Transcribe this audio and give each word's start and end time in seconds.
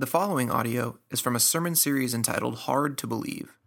The 0.00 0.06
following 0.06 0.50
audio 0.50 0.96
is 1.10 1.20
from 1.20 1.36
a 1.36 1.38
sermon 1.38 1.74
series 1.74 2.14
entitled 2.14 2.60
Hard 2.60 2.96
to 2.96 3.06
Believe 3.06 3.58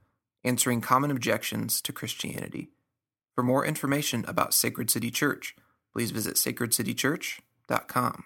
Answering 0.43 0.81
Common 0.81 1.11
Objections 1.11 1.79
to 1.81 1.93
Christianity. 1.93 2.71
For 3.35 3.43
more 3.43 3.63
information 3.63 4.25
about 4.27 4.55
Sacred 4.55 4.89
City 4.89 5.11
Church, 5.11 5.55
please 5.93 6.09
visit 6.09 6.37
sacredcitychurch.com. 6.37 8.23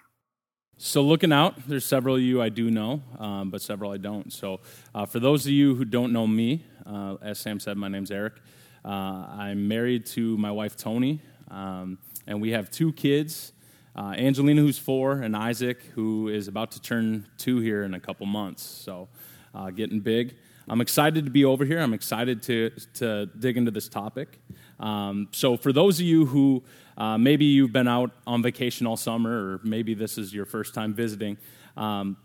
So, 0.78 1.02
looking 1.02 1.34
out, 1.34 1.68
there's 1.68 1.84
several 1.84 2.14
of 2.14 2.22
you 2.22 2.40
I 2.40 2.48
do 2.48 2.70
know, 2.70 3.02
um, 3.18 3.50
but 3.50 3.60
several 3.60 3.92
I 3.92 3.98
don't. 3.98 4.32
So, 4.32 4.60
uh, 4.94 5.04
for 5.04 5.20
those 5.20 5.44
of 5.44 5.52
you 5.52 5.74
who 5.74 5.84
don't 5.84 6.10
know 6.10 6.26
me, 6.26 6.64
uh, 6.86 7.16
as 7.20 7.38
Sam 7.38 7.60
said, 7.60 7.76
my 7.76 7.88
name's 7.88 8.10
Eric. 8.10 8.40
Uh, 8.86 8.88
I'm 8.88 9.68
married 9.68 10.06
to 10.06 10.38
my 10.38 10.50
wife, 10.50 10.78
Tony, 10.78 11.20
um, 11.50 11.98
and 12.26 12.40
we 12.40 12.52
have 12.52 12.70
two 12.70 12.94
kids 12.94 13.52
uh, 13.96 14.14
Angelina, 14.16 14.60
who's 14.60 14.78
four, 14.78 15.12
and 15.22 15.36
Isaac, 15.36 15.82
who 15.94 16.28
is 16.28 16.48
about 16.48 16.72
to 16.72 16.80
turn 16.80 17.26
two 17.36 17.58
here 17.60 17.82
in 17.82 17.94
a 17.94 18.00
couple 18.00 18.26
months. 18.26 18.62
So, 18.62 19.08
uh, 19.54 19.70
getting 19.70 20.00
big. 20.00 20.36
I'm 20.68 20.80
excited 20.80 21.24
to 21.24 21.30
be 21.30 21.44
over 21.44 21.64
here. 21.64 21.80
I'm 21.80 21.94
excited 21.94 22.42
to, 22.44 22.70
to 22.94 23.26
dig 23.26 23.56
into 23.56 23.70
this 23.70 23.88
topic. 23.88 24.38
Um, 24.78 25.28
so, 25.32 25.56
for 25.56 25.72
those 25.72 25.98
of 25.98 26.06
you 26.06 26.26
who 26.26 26.62
uh, 26.96 27.16
maybe 27.16 27.46
you've 27.46 27.72
been 27.72 27.88
out 27.88 28.10
on 28.26 28.42
vacation 28.42 28.86
all 28.86 28.96
summer, 28.96 29.30
or 29.30 29.60
maybe 29.62 29.94
this 29.94 30.18
is 30.18 30.34
your 30.34 30.44
first 30.44 30.74
time 30.74 30.94
visiting, 30.94 31.38
um, 31.76 32.16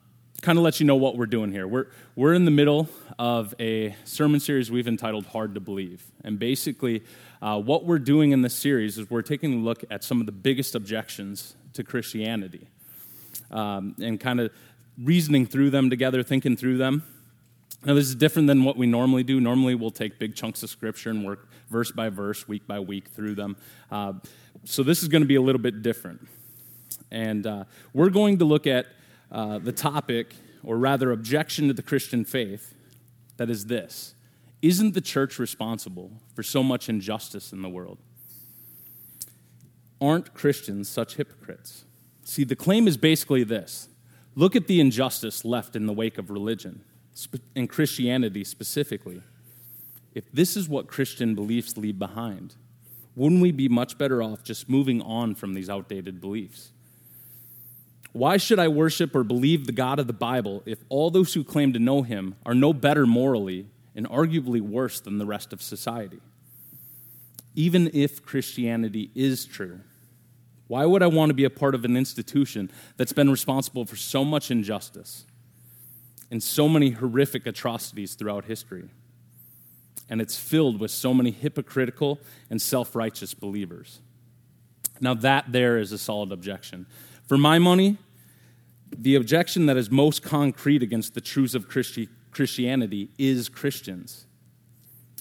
kind 0.41 0.57
of 0.57 0.63
let 0.63 0.80
you 0.80 0.85
know 0.85 0.98
what 0.98 1.16
we're 1.16 1.26
doing 1.26 1.52
here. 1.52 1.68
We're, 1.68 1.88
we're 2.16 2.34
in 2.34 2.43
the 2.43 2.52
middle 2.52 2.90
of 3.18 3.55
a 3.59 3.95
sermon 4.04 4.41
series 4.41 4.70
we've 4.70 4.90
entitled 4.90 5.26
Hard 5.27 5.55
to 5.55 5.62
Believe. 5.62 6.04
And 6.23 6.38
basically, 6.38 7.04
uh, 7.43 7.59
what 7.59 7.83
we're 7.83 7.99
doing 7.99 8.31
in 8.31 8.41
this 8.41 8.55
series 8.55 8.97
is 8.97 9.09
we're 9.09 9.21
taking 9.21 9.53
a 9.53 9.57
look 9.57 9.84
at 9.91 10.01
some 10.01 10.21
of 10.21 10.25
the 10.25 10.31
biggest 10.31 10.75
objections 10.75 11.57
to 11.73 11.84
Christianity 11.84 12.70
um, 13.51 13.97
and 14.01 14.17
kind 14.17 14.39
of 14.39 14.49
reasoning 14.97 15.45
through 15.45 15.70
them 15.70 15.89
together, 15.89 16.23
thinking 16.23 16.55
through 16.55 16.77
them. 16.77 17.03
Now, 17.84 17.95
this 17.95 18.05
is 18.05 18.15
different 18.15 18.48
than 18.48 18.63
what 18.63 18.77
we 18.77 18.87
normally 18.87 19.23
do. 19.23 19.41
Normally, 19.41 19.76
we'll 19.76 19.91
take 19.91 20.20
big 20.20 20.35
chunks 20.35 20.63
of 20.63 20.70
scripture 20.70 21.09
and 21.09 21.26
work 21.26 21.49
verse 21.70 21.91
by 21.91 22.07
verse, 22.07 22.48
week 22.48 22.65
by 22.65 22.79
week 22.79 23.09
through 23.09 23.35
them. 23.35 23.57
Uh, 23.91 24.13
so, 24.63 24.81
this 24.81 25.03
is 25.03 25.09
going 25.09 25.21
to 25.21 25.27
be 25.27 25.35
a 25.35 25.41
little 25.41 25.62
bit 25.62 25.81
different. 25.81 26.25
And 27.12 27.46
uh, 27.46 27.65
we're 27.91 28.09
going 28.09 28.37
to 28.37 28.46
look 28.46 28.68
at 28.68 28.85
uh, 29.34 29.59
the 29.59 29.73
topic, 29.73 30.34
or 30.63 30.77
rather, 30.77 31.12
objection 31.12 31.68
to 31.68 31.73
the 31.73 31.84
Christian 31.84 32.23
faith 32.23 32.73
that 33.35 33.49
is 33.49 33.65
this 33.65 34.15
Isn't 34.63 34.93
the 34.93 35.01
church 35.01 35.39
responsible 35.39 36.09
for 36.33 36.41
so 36.41 36.63
much 36.63 36.87
injustice 36.87 37.51
in 37.51 37.61
the 37.61 37.67
world? 37.67 37.97
Aren't 39.99 40.33
Christians 40.33 40.87
such 40.87 41.17
hypocrites? 41.17 41.83
See, 42.23 42.45
the 42.45 42.55
claim 42.55 42.87
is 42.87 42.95
basically 42.95 43.43
this 43.43 43.89
look 44.35 44.55
at 44.55 44.67
the 44.67 44.79
injustice 44.79 45.43
left 45.43 45.75
in 45.75 45.85
the 45.85 45.91
wake 45.91 46.17
of 46.17 46.29
religion, 46.29 46.81
and 47.57 47.69
Christianity 47.69 48.45
specifically. 48.45 49.21
If 50.15 50.31
this 50.31 50.55
is 50.55 50.69
what 50.69 50.87
Christian 50.87 51.35
beliefs 51.35 51.75
leave 51.75 51.99
behind, 51.99 52.55
wouldn't 53.17 53.41
we 53.41 53.51
be 53.51 53.67
much 53.67 53.97
better 53.97 54.23
off 54.23 54.43
just 54.43 54.69
moving 54.69 55.01
on 55.01 55.35
from 55.35 55.55
these 55.55 55.69
outdated 55.69 56.21
beliefs? 56.21 56.71
Why 58.13 58.37
should 58.37 58.59
I 58.59 58.69
worship 58.69 59.13
or 59.13 59.25
believe 59.25 59.65
the 59.65 59.73
God 59.73 59.99
of 59.99 60.07
the 60.07 60.13
Bible 60.13 60.63
if 60.65 60.79
all 60.87 61.11
those 61.11 61.34
who 61.34 61.43
claim 61.43 61.73
to 61.73 61.79
know 61.79 62.03
him 62.03 62.35
are 62.45 62.55
no 62.55 62.71
better 62.71 63.05
morally 63.05 63.67
and 63.96 64.08
arguably 64.09 64.62
worse 64.62 65.00
than 65.00 65.18
the 65.18 65.25
rest 65.25 65.53
of 65.53 65.62
society? 65.62 66.19
Even 67.56 67.91
if 67.94 68.24
Christianity 68.24 69.12
is 69.13 69.46
true, 69.46 69.81
why 70.68 70.86
would 70.86 71.03
I 71.03 71.08
want 71.08 71.30
to 71.30 71.34
be 71.34 71.44
a 71.44 71.50
part 71.50 71.75
of 71.75 71.86
an 71.86 71.96
institution 71.96 72.72
that's 72.97 73.14
been 73.14 73.30
responsible 73.30 73.86
for 73.86 73.96
so 73.96 74.25
much 74.25 74.50
injustice 74.50 75.25
and 76.31 76.41
so 76.41 76.68
many 76.68 76.91
horrific 76.91 77.46
atrocities 77.46 78.16
throughout 78.16 78.46
history? 78.46 78.90
And 80.09 80.22
it's 80.22 80.38
filled 80.38 80.80
with 80.80 80.91
so 80.91 81.14
many 81.14 81.31
hypocritical 81.31 82.19
and 82.50 82.62
self 82.62 82.96
righteous 82.96 83.34
believers. 83.34 84.00
Now, 85.00 85.14
that 85.16 85.52
there 85.52 85.78
is 85.78 85.92
a 85.92 85.98
solid 85.98 86.32
objection. 86.32 86.86
For 87.28 87.38
my 87.38 87.59
money, 87.59 87.98
the 88.98 89.16
objection 89.16 89.66
that 89.66 89.78
is 89.78 89.90
most 89.90 90.24
concrete 90.24 90.84
against 90.84 91.14
the 91.14 91.22
truths 91.22 91.56
of 91.56 91.68
Christi- 91.68 92.09
Christianity 92.34 93.10
is 93.18 93.50
Christians. 93.50 94.26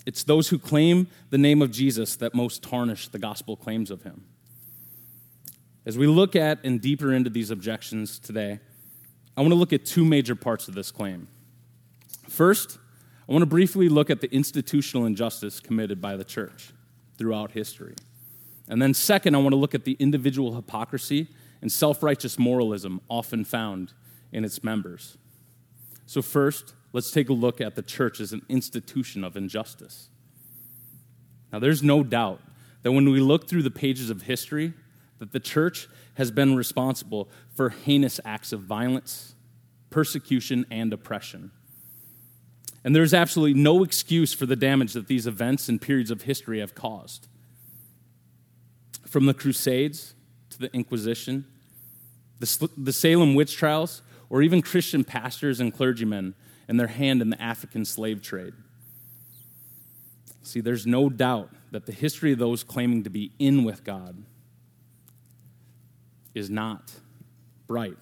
It's 0.04 0.24
those 0.24 0.48
who 0.48 0.58
claim 0.58 1.08
the 1.30 1.38
name 1.38 1.62
of 1.62 1.70
Jesus 1.70 2.16
that 2.16 2.34
most 2.34 2.62
tarnish 2.62 3.08
the 3.08 3.18
gospel 3.18 3.56
claims 3.56 3.90
of 3.90 4.02
him. 4.02 4.24
As 5.84 5.98
we 5.98 6.06
look 6.06 6.36
at 6.36 6.58
and 6.64 6.80
deeper 6.80 7.12
into 7.12 7.30
these 7.30 7.50
objections 7.50 8.18
today, 8.18 8.60
I 9.36 9.40
want 9.40 9.52
to 9.52 9.56
look 9.56 9.72
at 9.72 9.84
two 9.84 10.04
major 10.04 10.34
parts 10.34 10.68
of 10.68 10.74
this 10.74 10.90
claim. 10.90 11.28
First, 12.28 12.78
I 13.28 13.32
want 13.32 13.42
to 13.42 13.46
briefly 13.46 13.88
look 13.88 14.10
at 14.10 14.20
the 14.20 14.32
institutional 14.32 15.06
injustice 15.06 15.60
committed 15.60 16.00
by 16.00 16.16
the 16.16 16.24
church 16.24 16.72
throughout 17.16 17.52
history. 17.52 17.94
And 18.68 18.80
then, 18.80 18.94
second, 18.94 19.34
I 19.34 19.38
want 19.38 19.50
to 19.50 19.56
look 19.56 19.74
at 19.74 19.84
the 19.84 19.96
individual 19.98 20.54
hypocrisy 20.54 21.28
and 21.60 21.70
self 21.70 22.02
righteous 22.02 22.38
moralism 22.38 23.00
often 23.08 23.44
found 23.44 23.92
in 24.32 24.44
its 24.44 24.62
members. 24.62 25.16
So, 26.06 26.22
first, 26.22 26.74
let's 26.92 27.10
take 27.10 27.28
a 27.28 27.32
look 27.32 27.60
at 27.60 27.74
the 27.74 27.82
church 27.82 28.20
as 28.20 28.32
an 28.32 28.42
institution 28.48 29.24
of 29.24 29.36
injustice. 29.36 30.08
Now, 31.52 31.58
there's 31.58 31.82
no 31.82 32.02
doubt 32.02 32.40
that 32.82 32.92
when 32.92 33.08
we 33.10 33.20
look 33.20 33.48
through 33.48 33.62
the 33.62 33.70
pages 33.70 34.10
of 34.10 34.22
history, 34.22 34.72
that 35.18 35.32
the 35.32 35.40
church 35.40 35.88
has 36.14 36.30
been 36.30 36.56
responsible 36.56 37.28
for 37.54 37.70
heinous 37.70 38.18
acts 38.24 38.52
of 38.52 38.60
violence, 38.60 39.34
persecution, 39.90 40.66
and 40.70 40.92
oppression. 40.92 41.50
And 42.84 42.96
there's 42.96 43.14
absolutely 43.14 43.60
no 43.60 43.84
excuse 43.84 44.34
for 44.34 44.46
the 44.46 44.56
damage 44.56 44.94
that 44.94 45.06
these 45.06 45.26
events 45.26 45.68
and 45.68 45.80
periods 45.80 46.10
of 46.10 46.22
history 46.22 46.58
have 46.60 46.74
caused. 46.74 47.28
From 49.06 49.26
the 49.26 49.34
Crusades 49.34 50.14
to 50.50 50.58
the 50.58 50.74
Inquisition, 50.74 51.44
the, 52.40 52.68
the 52.76 52.92
Salem 52.92 53.34
witch 53.34 53.56
trials, 53.56 54.02
or 54.28 54.42
even 54.42 54.62
Christian 54.62 55.04
pastors 55.04 55.60
and 55.60 55.72
clergymen 55.72 56.34
and 56.72 56.80
their 56.80 56.86
hand 56.86 57.20
in 57.20 57.28
the 57.28 57.40
African 57.40 57.84
slave 57.84 58.22
trade. 58.22 58.54
See, 60.40 60.62
there's 60.62 60.86
no 60.86 61.10
doubt 61.10 61.50
that 61.70 61.84
the 61.84 61.92
history 61.92 62.32
of 62.32 62.38
those 62.38 62.64
claiming 62.64 63.02
to 63.02 63.10
be 63.10 63.30
in 63.38 63.62
with 63.62 63.84
God 63.84 64.24
is 66.34 66.48
not 66.48 66.90
bright. 67.66 67.98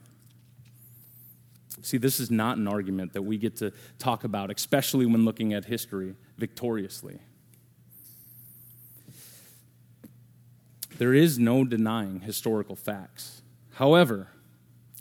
See, 1.83 1.97
this 1.97 2.21
is 2.21 2.31
not 2.31 2.59
an 2.59 2.69
argument 2.69 3.13
that 3.15 3.23
we 3.23 3.39
get 3.39 3.57
to 3.57 3.73
talk 3.99 4.23
about, 4.23 4.53
especially 4.53 5.05
when 5.05 5.25
looking 5.25 5.53
at 5.53 5.65
history 5.65 6.15
victoriously. 6.39 7.19
There 10.97 11.13
is 11.13 11.41
no 11.41 11.65
denying 11.65 12.21
historical 12.21 12.77
facts. 12.77 13.43
However, 13.73 14.29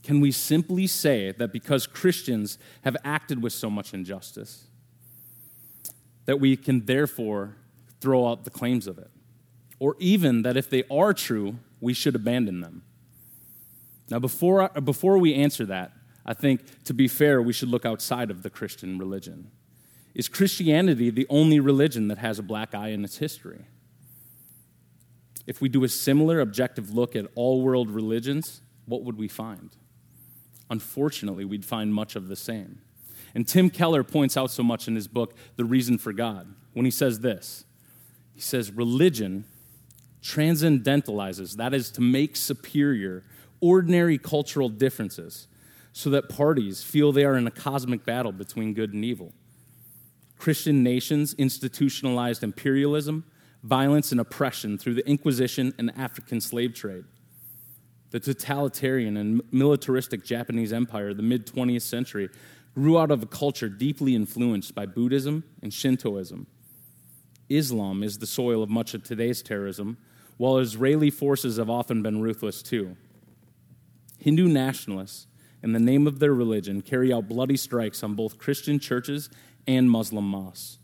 can 0.09 0.21
we 0.21 0.31
simply 0.31 0.87
say 0.87 1.31
that 1.33 1.53
because 1.53 1.85
Christians 1.85 2.57
have 2.81 2.97
acted 3.05 3.43
with 3.43 3.53
so 3.53 3.69
much 3.69 3.93
injustice, 3.93 4.65
that 6.25 6.39
we 6.39 6.57
can 6.57 6.83
therefore 6.85 7.57
throw 8.01 8.27
out 8.27 8.43
the 8.43 8.49
claims 8.49 8.87
of 8.87 8.97
it? 8.97 9.11
Or 9.77 9.95
even 9.99 10.41
that 10.41 10.57
if 10.57 10.67
they 10.67 10.83
are 10.89 11.13
true, 11.13 11.59
we 11.79 11.93
should 11.93 12.15
abandon 12.15 12.59
them? 12.59 12.81
Now, 14.09 14.17
before, 14.17 14.69
before 14.83 15.19
we 15.19 15.35
answer 15.35 15.63
that, 15.67 15.91
I 16.25 16.33
think 16.33 16.83
to 16.85 16.93
be 16.95 17.07
fair, 17.07 17.39
we 17.39 17.53
should 17.53 17.69
look 17.69 17.85
outside 17.85 18.31
of 18.31 18.41
the 18.41 18.49
Christian 18.49 18.97
religion. 18.97 19.51
Is 20.15 20.27
Christianity 20.27 21.11
the 21.11 21.27
only 21.29 21.59
religion 21.59 22.07
that 22.07 22.17
has 22.17 22.39
a 22.39 22.43
black 22.43 22.73
eye 22.73 22.89
in 22.89 23.05
its 23.05 23.19
history? 23.19 23.67
If 25.45 25.61
we 25.61 25.69
do 25.69 25.83
a 25.83 25.87
similar 25.87 26.39
objective 26.39 26.95
look 26.95 27.15
at 27.15 27.27
all 27.35 27.61
world 27.61 27.91
religions, 27.91 28.61
what 28.87 29.03
would 29.03 29.15
we 29.15 29.27
find? 29.27 29.69
Unfortunately, 30.69 31.45
we'd 31.45 31.65
find 31.65 31.93
much 31.93 32.15
of 32.15 32.27
the 32.27 32.35
same. 32.35 32.81
And 33.33 33.47
Tim 33.47 33.69
Keller 33.69 34.03
points 34.03 34.37
out 34.37 34.51
so 34.51 34.63
much 34.63 34.87
in 34.87 34.95
his 34.95 35.07
book, 35.07 35.35
The 35.55 35.65
Reason 35.65 35.97
for 35.97 36.13
God, 36.13 36.53
when 36.73 36.85
he 36.85 36.91
says 36.91 37.19
this 37.19 37.65
He 38.33 38.41
says, 38.41 38.71
Religion 38.71 39.45
transcendentalizes, 40.21 41.55
that 41.55 41.73
is, 41.73 41.89
to 41.91 42.01
make 42.01 42.35
superior 42.35 43.23
ordinary 43.61 44.17
cultural 44.17 44.69
differences 44.69 45.47
so 45.91 46.09
that 46.09 46.29
parties 46.29 46.83
feel 46.83 47.11
they 47.11 47.25
are 47.25 47.35
in 47.35 47.47
a 47.47 47.51
cosmic 47.51 48.05
battle 48.05 48.31
between 48.31 48.73
good 48.73 48.93
and 48.93 49.03
evil. 49.03 49.33
Christian 50.37 50.83
nations 50.83 51.33
institutionalized 51.33 52.43
imperialism, 52.43 53.25
violence, 53.63 54.11
and 54.11 54.21
oppression 54.21 54.77
through 54.77 54.93
the 54.93 55.07
Inquisition 55.07 55.73
and 55.77 55.89
the 55.89 55.99
African 55.99 56.39
slave 56.39 56.73
trade. 56.73 57.03
The 58.11 58.19
totalitarian 58.19 59.17
and 59.17 59.41
militaristic 59.51 60.23
Japanese 60.23 60.73
empire 60.73 61.09
of 61.09 61.17
the 61.17 61.23
mid 61.23 61.45
20th 61.45 61.83
century 61.83 62.29
grew 62.73 62.97
out 62.97 63.11
of 63.11 63.23
a 63.23 63.27
culture 63.27 63.69
deeply 63.69 64.15
influenced 64.15 64.73
by 64.73 64.85
Buddhism 64.85 65.43
and 65.61 65.73
Shintoism. 65.73 66.47
Islam 67.49 68.03
is 68.03 68.19
the 68.19 68.27
soil 68.27 68.63
of 68.63 68.69
much 68.69 68.93
of 68.93 69.03
today's 69.03 69.41
terrorism, 69.41 69.97
while 70.37 70.57
Israeli 70.57 71.09
forces 71.09 71.57
have 71.57 71.69
often 71.69 72.01
been 72.01 72.21
ruthless 72.21 72.61
too. 72.61 72.95
Hindu 74.17 74.47
nationalists 74.47 75.27
in 75.61 75.73
the 75.73 75.79
name 75.79 76.07
of 76.07 76.19
their 76.19 76.33
religion, 76.33 76.81
carry 76.81 77.11
out 77.11 77.27
bloody 77.27 77.57
strikes 77.57 78.03
on 78.03 78.15
both 78.15 78.37
Christian 78.37 78.79
churches 78.79 79.29
and 79.67 79.89
Muslim 79.89 80.25
mosques. 80.25 80.77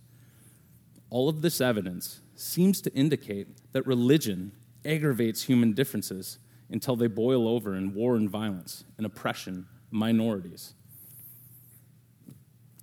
All 1.10 1.30
of 1.30 1.42
this 1.42 1.62
evidence 1.62 2.21
seems 2.36 2.81
to 2.81 2.94
indicate 2.94 3.48
that 3.71 3.88
religion 3.88 4.51
aggravates 4.83 5.44
human 5.44 5.71
differences 5.74 6.39
until 6.69 6.95
they 6.95 7.07
boil 7.07 7.47
over 7.47 7.75
in 7.75 7.94
war 7.94 8.15
and 8.15 8.29
violence 8.29 8.83
and 8.97 9.06
oppression 9.06 9.67
minorities. 9.91 10.73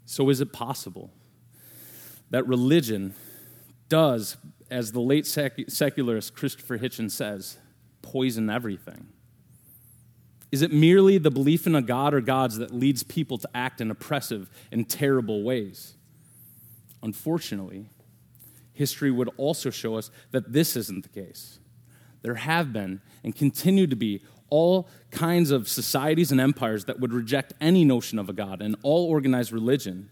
So, 0.06 0.28
is 0.28 0.40
it 0.40 0.52
possible 0.52 1.10
that 2.30 2.46
religion 2.46 3.14
does, 3.88 4.36
as 4.70 4.92
the 4.92 5.00
late 5.00 5.26
sec- 5.26 5.68
secularist 5.68 6.34
Christopher 6.34 6.78
Hitchens 6.78 7.12
says, 7.12 7.58
poison 8.02 8.50
everything? 8.50 9.08
Is 10.50 10.60
it 10.60 10.70
merely 10.70 11.16
the 11.16 11.30
belief 11.30 11.66
in 11.66 11.74
a 11.74 11.80
God 11.80 12.12
or 12.12 12.20
gods 12.20 12.58
that 12.58 12.74
leads 12.74 13.02
people 13.02 13.38
to 13.38 13.48
act 13.54 13.80
in 13.80 13.90
oppressive 13.90 14.50
and 14.70 14.88
terrible 14.88 15.42
ways? 15.42 15.94
Unfortunately, 17.02 17.88
history 18.74 19.10
would 19.10 19.30
also 19.38 19.70
show 19.70 19.96
us 19.96 20.10
that 20.30 20.52
this 20.52 20.76
isn't 20.76 21.02
the 21.02 21.08
case. 21.08 21.58
There 22.22 22.36
have 22.36 22.72
been 22.72 23.00
and 23.22 23.34
continue 23.34 23.86
to 23.86 23.96
be 23.96 24.22
all 24.48 24.88
kinds 25.10 25.50
of 25.50 25.68
societies 25.68 26.30
and 26.30 26.40
empires 26.40 26.84
that 26.84 27.00
would 27.00 27.12
reject 27.12 27.54
any 27.60 27.84
notion 27.84 28.18
of 28.18 28.28
a 28.28 28.32
God 28.32 28.60
and 28.60 28.76
all 28.82 29.08
organized 29.08 29.52
religion 29.52 30.10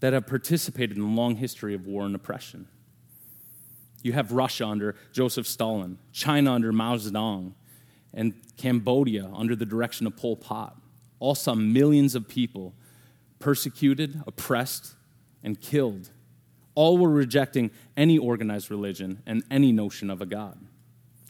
that 0.00 0.12
have 0.12 0.26
participated 0.26 0.96
in 0.96 1.02
a 1.02 1.14
long 1.14 1.36
history 1.36 1.74
of 1.74 1.86
war 1.86 2.04
and 2.04 2.14
oppression. 2.14 2.68
You 4.02 4.12
have 4.12 4.30
Russia 4.30 4.66
under 4.66 4.94
Joseph 5.12 5.46
Stalin, 5.46 5.98
China 6.12 6.52
under 6.52 6.70
Mao 6.70 6.96
Zedong, 6.96 7.54
and 8.12 8.34
Cambodia 8.56 9.30
under 9.34 9.56
the 9.56 9.66
direction 9.66 10.06
of 10.06 10.16
Pol 10.16 10.36
Pot. 10.36 10.76
All 11.18 11.34
saw 11.34 11.54
millions 11.54 12.14
of 12.14 12.28
people 12.28 12.74
persecuted, 13.38 14.22
oppressed, 14.26 14.94
and 15.42 15.60
killed. 15.60 16.10
All 16.74 16.98
were 16.98 17.10
rejecting 17.10 17.70
any 17.96 18.18
organized 18.18 18.70
religion 18.70 19.22
and 19.26 19.42
any 19.50 19.72
notion 19.72 20.10
of 20.10 20.20
a 20.20 20.26
God. 20.26 20.58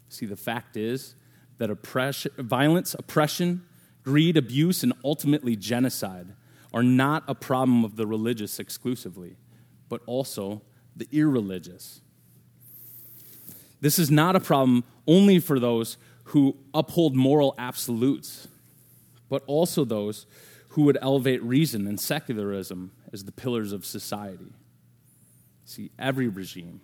See, 0.09 0.27
the 0.27 0.37
fact 0.37 0.77
is 0.77 1.15
that 1.59 1.71
oppression, 1.71 2.33
violence, 2.39 2.95
oppression, 2.99 3.65
greed, 4.03 4.37
abuse, 4.37 4.83
and 4.83 4.93
ultimately 5.05 5.57
genocide 5.57 6.29
are 6.73 6.83
not 6.83 7.25
a 7.27 7.35
problem 7.35 7.85
of 7.85 7.97
the 7.97 8.07
religious 8.07 8.59
exclusively, 8.59 9.37
but 9.89 10.01
also 10.07 10.63
the 10.95 11.09
irreligious. 11.13 12.01
This 13.81 13.99
is 13.99 14.11
not 14.11 14.37
a 14.37 14.41
problem 14.41 14.85
only 15.07 15.39
for 15.39 15.59
those 15.59 15.97
who 16.25 16.57
uphold 16.75 17.15
moral 17.15 17.55
absolutes, 17.59 18.49
but 19.29 19.43
also 19.47 19.85
those 19.85 20.27
who 20.71 20.83
would 20.83 20.99
elevate 21.01 21.43
reason 21.43 21.87
and 21.87 22.01
secularism 22.01 22.93
as 23.13 23.25
the 23.25 23.33
pillars 23.33 23.73
of 23.73 23.85
society. 23.85 24.53
See, 25.65 25.91
every 25.99 26.29
regime, 26.29 26.81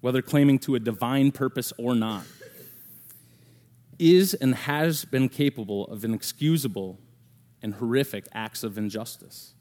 whether 0.00 0.22
claiming 0.22 0.58
to 0.60 0.74
a 0.74 0.80
divine 0.80 1.32
purpose 1.32 1.72
or 1.78 1.94
not, 1.94 2.24
is 3.98 4.34
and 4.34 4.54
has 4.54 5.04
been 5.04 5.28
capable 5.28 5.86
of 5.86 6.04
inexcusable 6.04 6.98
and 7.62 7.74
horrific 7.74 8.26
acts 8.32 8.62
of 8.62 8.78
injustice. 8.78 9.54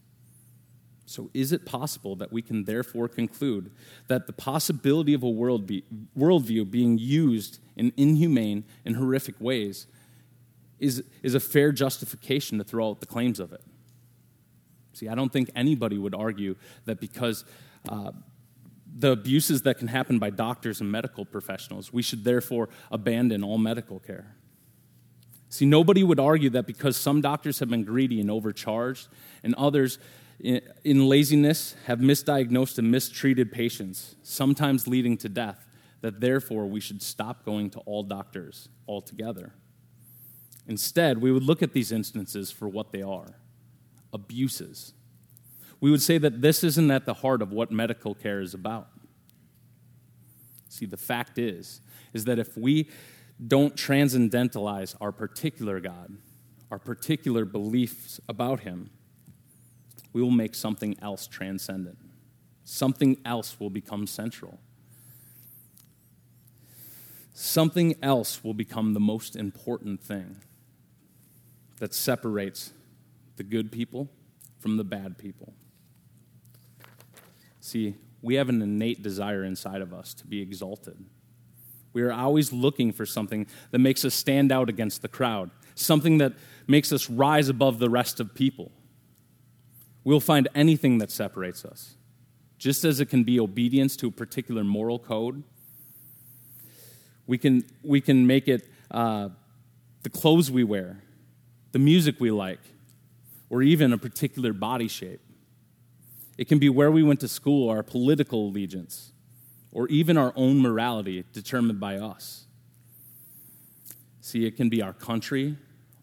So, 1.07 1.29
is 1.33 1.51
it 1.51 1.65
possible 1.65 2.15
that 2.15 2.31
we 2.31 2.41
can 2.41 2.63
therefore 2.63 3.07
conclude 3.07 3.71
that 4.07 4.25
the 4.25 4.33
possibility 4.33 5.13
of 5.13 5.21
a 5.21 5.29
world 5.29 5.67
be, 5.67 5.83
worldview 6.17 6.69
being 6.69 6.97
used 6.97 7.59
in 7.75 7.93
inhumane 7.95 8.63
and 8.85 8.95
horrific 8.95 9.35
ways 9.39 9.85
is, 10.79 11.03
is 11.21 11.35
a 11.35 11.39
fair 11.39 11.71
justification 11.71 12.57
to 12.57 12.63
throw 12.63 12.89
out 12.89 13.01
the 13.01 13.05
claims 13.05 13.39
of 13.39 13.53
it? 13.53 13.61
See, 14.93 15.07
I 15.07 15.15
don't 15.15 15.31
think 15.31 15.51
anybody 15.55 15.97
would 15.97 16.15
argue 16.15 16.55
that 16.85 16.99
because 16.99 17.45
uh, 17.87 18.11
the 18.97 19.11
abuses 19.11 19.63
that 19.63 19.77
can 19.77 19.89
happen 19.89 20.19
by 20.19 20.29
doctors 20.29 20.79
and 20.79 20.89
medical 20.89 21.25
professionals, 21.25 21.91
we 21.91 22.01
should 22.01 22.23
therefore 22.23 22.69
abandon 22.89 23.43
all 23.43 23.57
medical 23.57 23.99
care. 23.99 24.35
See, 25.49 25.65
nobody 25.65 26.03
would 26.03 26.19
argue 26.19 26.49
that 26.51 26.65
because 26.65 26.95
some 26.95 27.21
doctors 27.21 27.59
have 27.59 27.69
been 27.69 27.83
greedy 27.83 28.21
and 28.21 28.31
overcharged, 28.31 29.09
and 29.43 29.53
others 29.55 29.99
in 30.39 31.07
laziness 31.07 31.75
have 31.85 31.99
misdiagnosed 31.99 32.77
and 32.77 32.89
mistreated 32.89 33.51
patients, 33.51 34.15
sometimes 34.23 34.87
leading 34.87 35.17
to 35.17 35.29
death, 35.29 35.67
that 36.01 36.19
therefore 36.19 36.65
we 36.65 36.79
should 36.79 37.01
stop 37.01 37.45
going 37.45 37.69
to 37.69 37.79
all 37.79 38.03
doctors 38.03 38.69
altogether. 38.87 39.53
Instead, 40.67 41.21
we 41.21 41.31
would 41.31 41.43
look 41.43 41.61
at 41.61 41.73
these 41.73 41.91
instances 41.91 42.51
for 42.51 42.67
what 42.67 42.91
they 42.91 43.01
are 43.01 43.35
abuses 44.13 44.93
we 45.85 45.91
would 45.91 46.01
say 46.01 46.17
that 46.17 46.41
this 46.41 46.63
isn't 46.63 46.89
at 46.89 47.05
the 47.05 47.13
heart 47.13 47.43
of 47.43 47.51
what 47.51 47.69
medical 47.69 48.15
care 48.15 48.41
is 48.41 48.55
about. 48.55 48.87
See, 50.67 50.87
the 50.87 50.97
fact 50.97 51.37
is, 51.37 51.79
is 52.11 52.25
that 52.25 52.39
if 52.39 52.57
we 52.57 52.89
don't 53.47 53.75
transcendentalize 53.75 54.95
our 54.99 55.11
particular 55.11 55.79
God, 55.79 56.17
our 56.71 56.79
particular 56.79 57.45
beliefs 57.45 58.19
about 58.27 58.61
Him, 58.61 58.89
we 60.11 60.23
will 60.23 60.31
make 60.31 60.55
something 60.55 60.97
else 61.03 61.27
transcendent. 61.27 61.99
Something 62.63 63.17
else 63.23 63.59
will 63.59 63.69
become 63.69 64.07
central. 64.07 64.59
Something 67.35 67.93
else 68.01 68.43
will 68.43 68.55
become 68.55 68.95
the 68.95 68.99
most 68.99 69.35
important 69.35 70.01
thing 70.01 70.37
that 71.77 71.93
separates 71.93 72.73
the 73.35 73.43
good 73.43 73.71
people 73.71 74.09
from 74.57 74.77
the 74.77 74.83
bad 74.83 75.19
people. 75.19 75.53
See, 77.65 77.95
we 78.21 78.35
have 78.35 78.47
an 78.47 78.61
innate 78.61 79.01
desire 79.01 79.43
inside 79.43 79.81
of 79.81 79.91
us 79.91 80.13
to 80.15 80.27
be 80.27 80.39
exalted. 80.39 81.03
We 81.93 82.03
are 82.03 82.13
always 82.13 82.53
looking 82.53 82.91
for 82.91 83.07
something 83.07 83.47
that 83.71 83.79
makes 83.79 84.05
us 84.05 84.13
stand 84.13 84.51
out 84.51 84.69
against 84.69 85.01
the 85.01 85.07
crowd, 85.07 85.49
something 85.73 86.19
that 86.19 86.33
makes 86.67 86.91
us 86.91 87.09
rise 87.09 87.49
above 87.49 87.79
the 87.79 87.89
rest 87.89 88.19
of 88.19 88.35
people. 88.35 88.71
We'll 90.03 90.19
find 90.19 90.47
anything 90.53 90.99
that 90.99 91.09
separates 91.09 91.65
us. 91.65 91.95
Just 92.59 92.85
as 92.85 92.99
it 92.99 93.07
can 93.07 93.23
be 93.23 93.39
obedience 93.39 93.95
to 93.95 94.09
a 94.09 94.11
particular 94.11 94.63
moral 94.63 94.99
code, 94.99 95.41
we 97.25 97.39
can, 97.39 97.65
we 97.81 97.99
can 97.99 98.27
make 98.27 98.47
it 98.47 98.69
uh, 98.91 99.29
the 100.03 100.11
clothes 100.11 100.51
we 100.51 100.63
wear, 100.63 101.01
the 101.71 101.79
music 101.79 102.19
we 102.19 102.29
like, 102.29 102.61
or 103.49 103.63
even 103.63 103.91
a 103.91 103.97
particular 103.97 104.53
body 104.53 104.87
shape. 104.87 105.24
It 106.37 106.47
can 106.47 106.59
be 106.59 106.69
where 106.69 106.91
we 106.91 107.03
went 107.03 107.19
to 107.21 107.27
school, 107.27 107.69
our 107.69 107.83
political 107.83 108.49
allegiance, 108.49 109.13
or 109.71 109.87
even 109.87 110.17
our 110.17 110.33
own 110.35 110.59
morality 110.59 111.23
determined 111.31 111.79
by 111.79 111.97
us. 111.97 112.45
See, 114.21 114.45
it 114.45 114.57
can 114.57 114.69
be 114.69 114.81
our 114.81 114.93
country, 114.93 115.57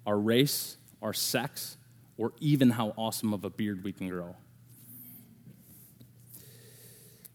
our 0.06 0.18
race, 0.18 0.76
our 1.02 1.12
sex, 1.12 1.76
or 2.16 2.32
even 2.38 2.70
how 2.70 2.94
awesome 2.96 3.34
of 3.34 3.44
a 3.44 3.50
beard 3.50 3.82
we 3.84 3.92
can 3.92 4.08
grow. 4.08 4.36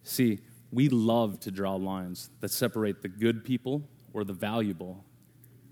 See, 0.04 0.40
we 0.72 0.90
love 0.90 1.40
to 1.42 1.52
draw 1.52 1.76
lines 1.76 2.30
that 2.40 2.52
separate 2.52 3.02
the 3.02 3.10
good 3.10 3.44
people 3.44 3.84
or 4.14 4.24
the 4.24 4.34
valuable 4.34 5.04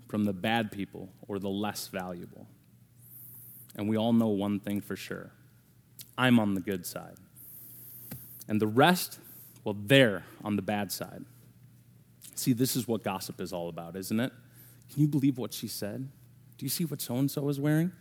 from 0.08 0.24
the 0.24 0.32
bad 0.32 0.70
people 0.70 1.08
or 1.26 1.38
the 1.38 1.48
less 1.48 1.88
valuable. 1.88 2.46
And 3.74 3.88
we 3.88 3.96
all 3.96 4.12
know 4.12 4.28
one 4.28 4.60
thing 4.60 4.80
for 4.80 4.96
sure 4.96 5.32
I'm 6.18 6.38
on 6.38 6.54
the 6.54 6.60
good 6.60 6.86
side. 6.86 7.16
And 8.48 8.60
the 8.60 8.66
rest, 8.66 9.18
well, 9.64 9.76
they're 9.78 10.24
on 10.44 10.56
the 10.56 10.62
bad 10.62 10.92
side. 10.92 11.24
See, 12.34 12.52
this 12.52 12.76
is 12.76 12.86
what 12.86 13.02
gossip 13.02 13.40
is 13.40 13.52
all 13.52 13.68
about, 13.68 13.96
isn't 13.96 14.20
it? 14.20 14.32
Can 14.92 15.02
you 15.02 15.08
believe 15.08 15.38
what 15.38 15.52
she 15.52 15.68
said? 15.68 16.08
Do 16.58 16.64
you 16.64 16.70
see 16.70 16.84
what 16.84 17.00
so 17.00 17.16
and 17.16 17.30
so 17.30 17.48
is 17.48 17.60
wearing? 17.60 17.92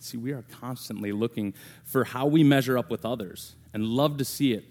See, 0.00 0.16
we 0.16 0.32
are 0.32 0.44
constantly 0.60 1.12
looking 1.12 1.54
for 1.84 2.04
how 2.04 2.26
we 2.26 2.42
measure 2.42 2.78
up 2.78 2.90
with 2.90 3.04
others 3.04 3.54
and 3.74 3.84
love 3.84 4.16
to 4.18 4.24
see 4.24 4.52
it. 4.52 4.64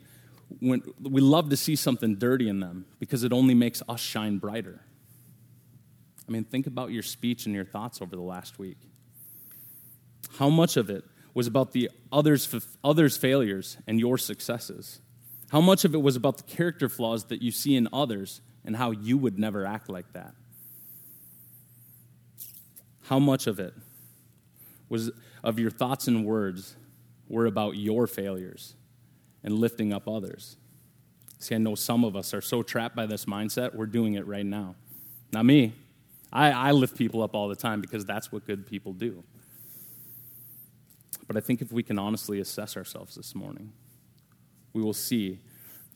When, 0.60 0.82
we 1.00 1.22
love 1.22 1.50
to 1.50 1.58
see 1.58 1.76
something 1.76 2.16
dirty 2.16 2.50
in 2.50 2.60
them 2.60 2.86
because 3.00 3.24
it 3.24 3.32
only 3.32 3.54
makes 3.54 3.84
us 3.88 4.00
shine 4.00 4.40
brighter. 4.40 4.82
I 6.28 6.32
mean, 6.32 6.44
think 6.44 6.66
about 6.66 6.92
your 6.92 7.04
speech 7.04 7.46
and 7.46 7.54
your 7.54 7.66
thoughts 7.66 8.02
over 8.02 8.16
the 8.16 8.22
last 8.22 8.58
week. 8.58 8.78
How 10.38 10.50
much 10.50 10.78
of 10.78 10.90
it 10.90 11.04
was 11.34 11.48
about 11.48 11.72
the 11.72 11.90
others, 12.12 12.54
others' 12.84 13.18
failures 13.18 13.78
and 13.88 14.00
your 14.00 14.18
successes? 14.18 15.02
How 15.52 15.62
much 15.62 15.86
of 15.86 15.94
it 15.94 16.02
was 16.02 16.16
about 16.16 16.38
the 16.38 16.44
character 16.44 16.90
flaws 16.90 17.26
that 17.26 17.42
you 17.42 17.52
see 17.52 17.76
in 17.76 17.88
others 17.92 18.42
and 18.66 18.76
how 18.76 18.92
you 18.92 19.18
would 19.18 19.40
never 19.40 19.66
act 19.66 19.90
like 19.90 20.12
that? 20.14 20.34
How 23.04 23.20
much 23.20 23.48
of 23.48 23.60
it 23.60 23.74
was 24.88 25.12
of 25.44 25.58
your 25.58 25.72
thoughts 25.72 26.08
and 26.08 26.26
words 26.26 26.76
were 27.28 27.48
about 27.48 27.76
your 27.76 28.06
failures 28.06 28.76
and 29.44 29.54
lifting 29.56 29.94
up 29.94 30.08
others? 30.08 30.58
See, 31.40 31.56
I 31.56 31.58
know 31.58 31.74
some 31.74 32.04
of 32.04 32.16
us 32.16 32.34
are 32.34 32.42
so 32.42 32.62
trapped 32.62 32.96
by 32.96 33.06
this 33.06 33.26
mindset, 33.26 33.74
we're 33.74 33.86
doing 33.86 34.16
it 34.16 34.28
right 34.28 34.46
now. 34.46 34.76
Not 35.32 35.46
me. 35.46 35.74
I, 36.32 36.52
I 36.52 36.72
lift 36.72 36.98
people 36.98 37.24
up 37.24 37.34
all 37.34 37.48
the 37.48 37.56
time 37.56 37.82
because 37.82 38.06
that's 38.06 38.32
what 38.32 38.46
good 38.46 38.68
people 38.68 38.94
do. 38.94 39.24
But 41.30 41.38
I 41.38 41.42
think 41.42 41.62
if 41.62 41.72
we 41.72 41.84
can 41.84 42.00
honestly 42.00 42.40
assess 42.40 42.76
ourselves 42.76 43.14
this 43.14 43.36
morning, 43.36 43.72
we 44.74 44.82
will 44.82 44.96
see 44.96 45.42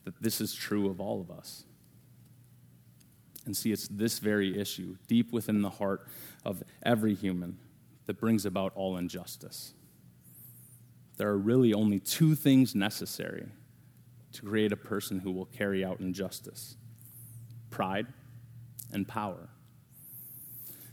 that 0.04 0.22
this 0.22 0.40
is 0.40 0.54
true 0.54 0.88
of 0.88 1.00
all 1.00 1.20
of 1.20 1.28
us. 1.28 1.64
And 3.44 3.56
see, 3.56 3.72
it's 3.72 3.88
this 3.88 4.20
very 4.20 4.56
issue, 4.56 4.96
deep 5.08 5.32
within 5.32 5.60
the 5.60 5.70
heart 5.70 6.06
of 6.44 6.62
every 6.84 7.16
human, 7.16 7.58
that 8.06 8.20
brings 8.20 8.46
about 8.46 8.74
all 8.76 8.96
injustice. 8.96 9.74
There 11.16 11.28
are 11.30 11.36
really 11.36 11.74
only 11.74 11.98
two 11.98 12.36
things 12.36 12.76
necessary 12.76 13.48
to 14.34 14.42
create 14.42 14.70
a 14.70 14.76
person 14.76 15.18
who 15.18 15.32
will 15.32 15.46
carry 15.46 15.84
out 15.84 15.98
injustice 15.98 16.76
pride 17.70 18.06
and 18.92 19.08
power. 19.08 19.48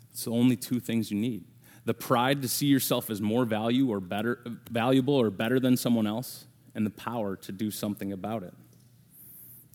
It's 0.09 0.25
the 0.25 0.31
only 0.31 0.55
two 0.55 0.79
things 0.79 1.11
you 1.11 1.19
need 1.19 1.43
the 1.85 1.93
pride 1.93 2.41
to 2.41 2.47
see 2.47 2.67
yourself 2.67 3.09
as 3.09 3.21
more 3.21 3.45
value 3.45 3.89
or 3.89 3.99
better, 3.99 4.39
valuable 4.69 5.15
or 5.15 5.29
better 5.29 5.59
than 5.59 5.75
someone 5.77 6.07
else, 6.07 6.45
and 6.75 6.85
the 6.85 6.91
power 6.91 7.35
to 7.35 7.51
do 7.51 7.71
something 7.71 8.11
about 8.11 8.43
it. 8.43 8.53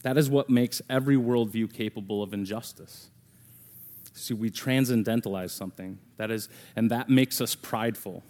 That 0.02 0.16
is 0.16 0.30
what 0.30 0.48
makes 0.48 0.80
every 0.88 1.16
worldview 1.16 1.72
capable 1.72 2.22
of 2.22 2.32
injustice. 2.32 3.10
See, 4.12 4.34
we 4.34 4.50
transcendentalize 4.50 5.50
something 5.50 5.98
that 6.16 6.30
is, 6.30 6.48
and 6.74 6.90
that 6.90 7.10
makes 7.10 7.40
us 7.40 7.54
prideful 7.54 8.22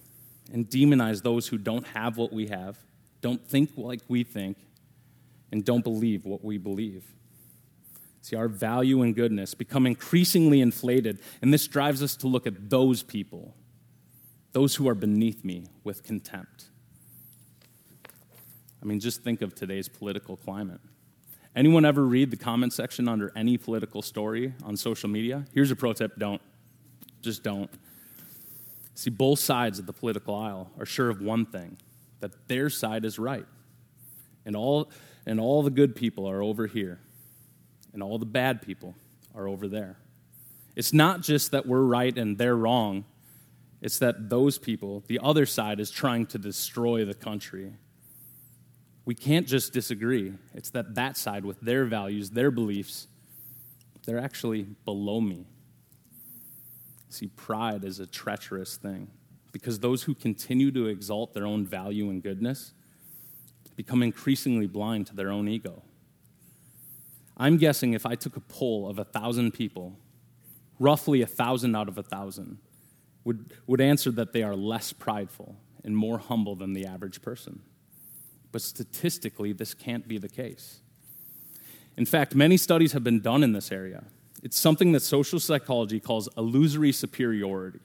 and 0.53 0.69
demonize 0.69 1.23
those 1.23 1.49
who 1.49 1.59
don't 1.59 1.87
have 1.89 2.17
what 2.17 2.33
we 2.33 2.49
have, 2.49 2.79
don't 3.21 3.47
think 3.47 3.71
like 3.77 4.01
we 4.09 4.25
think, 4.25 4.57
and 5.53 5.65
don't 5.65 5.85
believe 5.85 6.25
what 6.25 6.45
we 6.45 6.59
believe. 6.59 7.05
See, 8.23 8.35
our 8.35 8.49
value 8.49 9.03
and 9.03 9.15
goodness 9.15 9.55
become 9.55 9.87
increasingly 9.87 10.61
inflated, 10.61 11.21
and 11.43 11.55
this 11.55 11.69
drives 11.69 12.03
us 12.03 12.17
to 12.17 12.27
look 12.27 12.47
at 12.47 12.69
those 12.69 13.05
people, 13.05 13.55
those 14.57 14.75
who 14.75 14.89
are 14.89 14.95
beneath 14.95 15.45
me, 15.45 15.67
with 15.85 16.03
contempt. 16.03 16.71
I 18.83 18.87
mean, 18.87 19.01
just 19.01 19.23
think 19.23 19.43
of 19.43 19.55
today's 19.55 19.87
political 19.87 20.35
climate. 20.35 20.81
Anyone 21.55 21.85
ever 21.85 22.07
read 22.07 22.31
the 22.31 22.39
comment 22.39 22.73
section 22.73 23.07
under 23.07 23.31
any 23.37 23.59
political 23.59 24.01
story 24.01 24.55
on 24.65 24.75
social 24.79 25.11
media? 25.11 25.45
Here's 25.53 25.71
a 25.71 25.77
pro 25.77 25.93
tip 25.93 26.17
don't. 26.17 26.41
Just 27.21 27.43
don't. 27.43 27.69
See, 28.95 29.11
both 29.11 29.41
sides 29.41 29.79
of 29.79 29.85
the 29.85 29.93
political 29.93 30.35
aisle 30.35 30.71
are 30.79 30.87
sure 30.87 31.11
of 31.11 31.21
one 31.21 31.45
thing 31.45 31.77
that 32.21 32.49
their 32.49 32.71
side 32.71 33.05
is 33.05 33.19
right. 33.19 33.45
And 34.47 34.57
all, 34.57 34.91
and 35.27 35.39
all 35.39 35.65
the 35.65 35.71
good 35.71 35.95
people 35.95 36.27
are 36.27 36.43
over 36.43 36.67
here, 36.67 36.99
and 37.93 38.03
all 38.03 38.19
the 38.19 38.25
bad 38.25 38.63
people 38.63 38.95
are 39.35 39.47
over 39.47 39.69
there. 39.69 39.99
It's 40.77 40.95
not 40.95 41.21
just 41.21 41.51
that 41.51 41.67
we're 41.67 41.83
right 41.83 42.17
and 42.17 42.39
they're 42.39 42.57
wrong, 42.57 43.05
it's 43.81 43.99
that 43.99 44.31
those 44.31 44.59
people, 44.59 45.05
the 45.07 45.21
other 45.23 45.47
side, 45.47 45.81
is 45.81 45.91
trying 45.91 46.27
to 46.27 46.39
destroy 46.39 47.05
the 47.05 47.15
country. 47.15 47.73
We 49.05 49.15
can't 49.15 49.47
just 49.47 49.73
disagree. 49.73 50.33
It's 50.55 50.71
that 50.71 50.95
that 50.95 51.17
side, 51.17 51.45
with 51.45 51.61
their 51.61 51.85
values, 51.85 52.31
their 52.31 52.51
beliefs, 52.51 53.07
they're 54.05 54.19
actually 54.19 54.63
below 54.85 55.21
me. 55.21 55.47
See, 57.11 57.29
pride 57.29 57.85
is 57.85 58.01
a 58.01 58.07
treacherous 58.07 58.77
thing 58.77 59.09
because 59.53 59.81
those 59.81 60.03
who 60.03 60.15
continue 60.15 60.71
to 60.73 60.87
exalt 60.87 61.35
their 61.35 61.47
own 61.47 61.65
value 61.65 62.11
and 62.11 62.23
goodness 62.23 62.73
become 63.75 64.03
increasingly 64.03 64.67
blind 64.67 65.07
to 65.07 65.15
their 65.15 65.31
own 65.31 65.49
ego. 65.49 65.83
I'm 67.37 67.59
guessing 67.59 67.93
if 67.93 68.07
I 68.07 68.15
took 68.15 68.37
a 68.37 68.41
poll 68.41 68.89
of 68.89 68.99
a 68.99 69.05
thousand 69.05 69.53
people, 69.53 69.99
roughly 70.79 71.21
a 71.21 71.27
thousand 71.27 71.77
out 71.77 71.89
of 71.89 71.99
a 71.99 72.03
thousand 72.03 72.59
would, 73.27 73.53
would 73.67 73.81
answer 73.81 74.13
that 74.13 74.33
they 74.33 74.45
are 74.45 74.55
less 74.55 74.93
prideful 74.93 75.57
and 75.85 75.97
more 75.97 76.19
humble 76.19 76.55
than 76.55 76.73
the 76.75 76.87
average 76.87 77.21
person. 77.21 77.61
But 78.53 78.63
statistically, 78.63 79.53
this 79.53 79.75
can't 79.75 80.07
be 80.07 80.17
the 80.17 80.29
case. 80.29 80.79
In 81.97 82.07
fact, 82.07 82.37
many 82.37 82.57
studies 82.57 82.93
have 82.93 83.03
been 83.03 83.21
done 83.21 83.43
in 83.43 83.53
this 83.53 83.73
area. 83.73 84.05
It's 84.45 84.57
something 84.57 84.93
that 84.93 85.01
social 85.01 85.41
psychology 85.41 85.99
calls 85.99 86.29
illusory 86.37 86.93
superiority. 86.93 87.81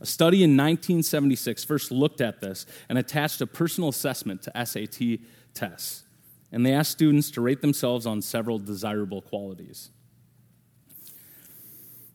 A 0.00 0.06
study 0.06 0.42
in 0.42 0.50
1976 0.50 1.64
first 1.64 1.90
looked 1.90 2.20
at 2.20 2.40
this 2.40 2.66
and 2.90 2.98
attached 2.98 3.40
a 3.40 3.46
personal 3.46 3.88
assessment 3.88 4.42
to 4.42 4.66
SAT 4.66 5.20
tests. 5.54 6.02
And 6.50 6.66
they 6.66 6.74
asked 6.74 6.90
students 6.90 7.30
to 7.30 7.40
rate 7.40 7.62
themselves 7.62 8.04
on 8.04 8.20
several 8.20 8.58
desirable 8.58 9.22
qualities. 9.22 9.90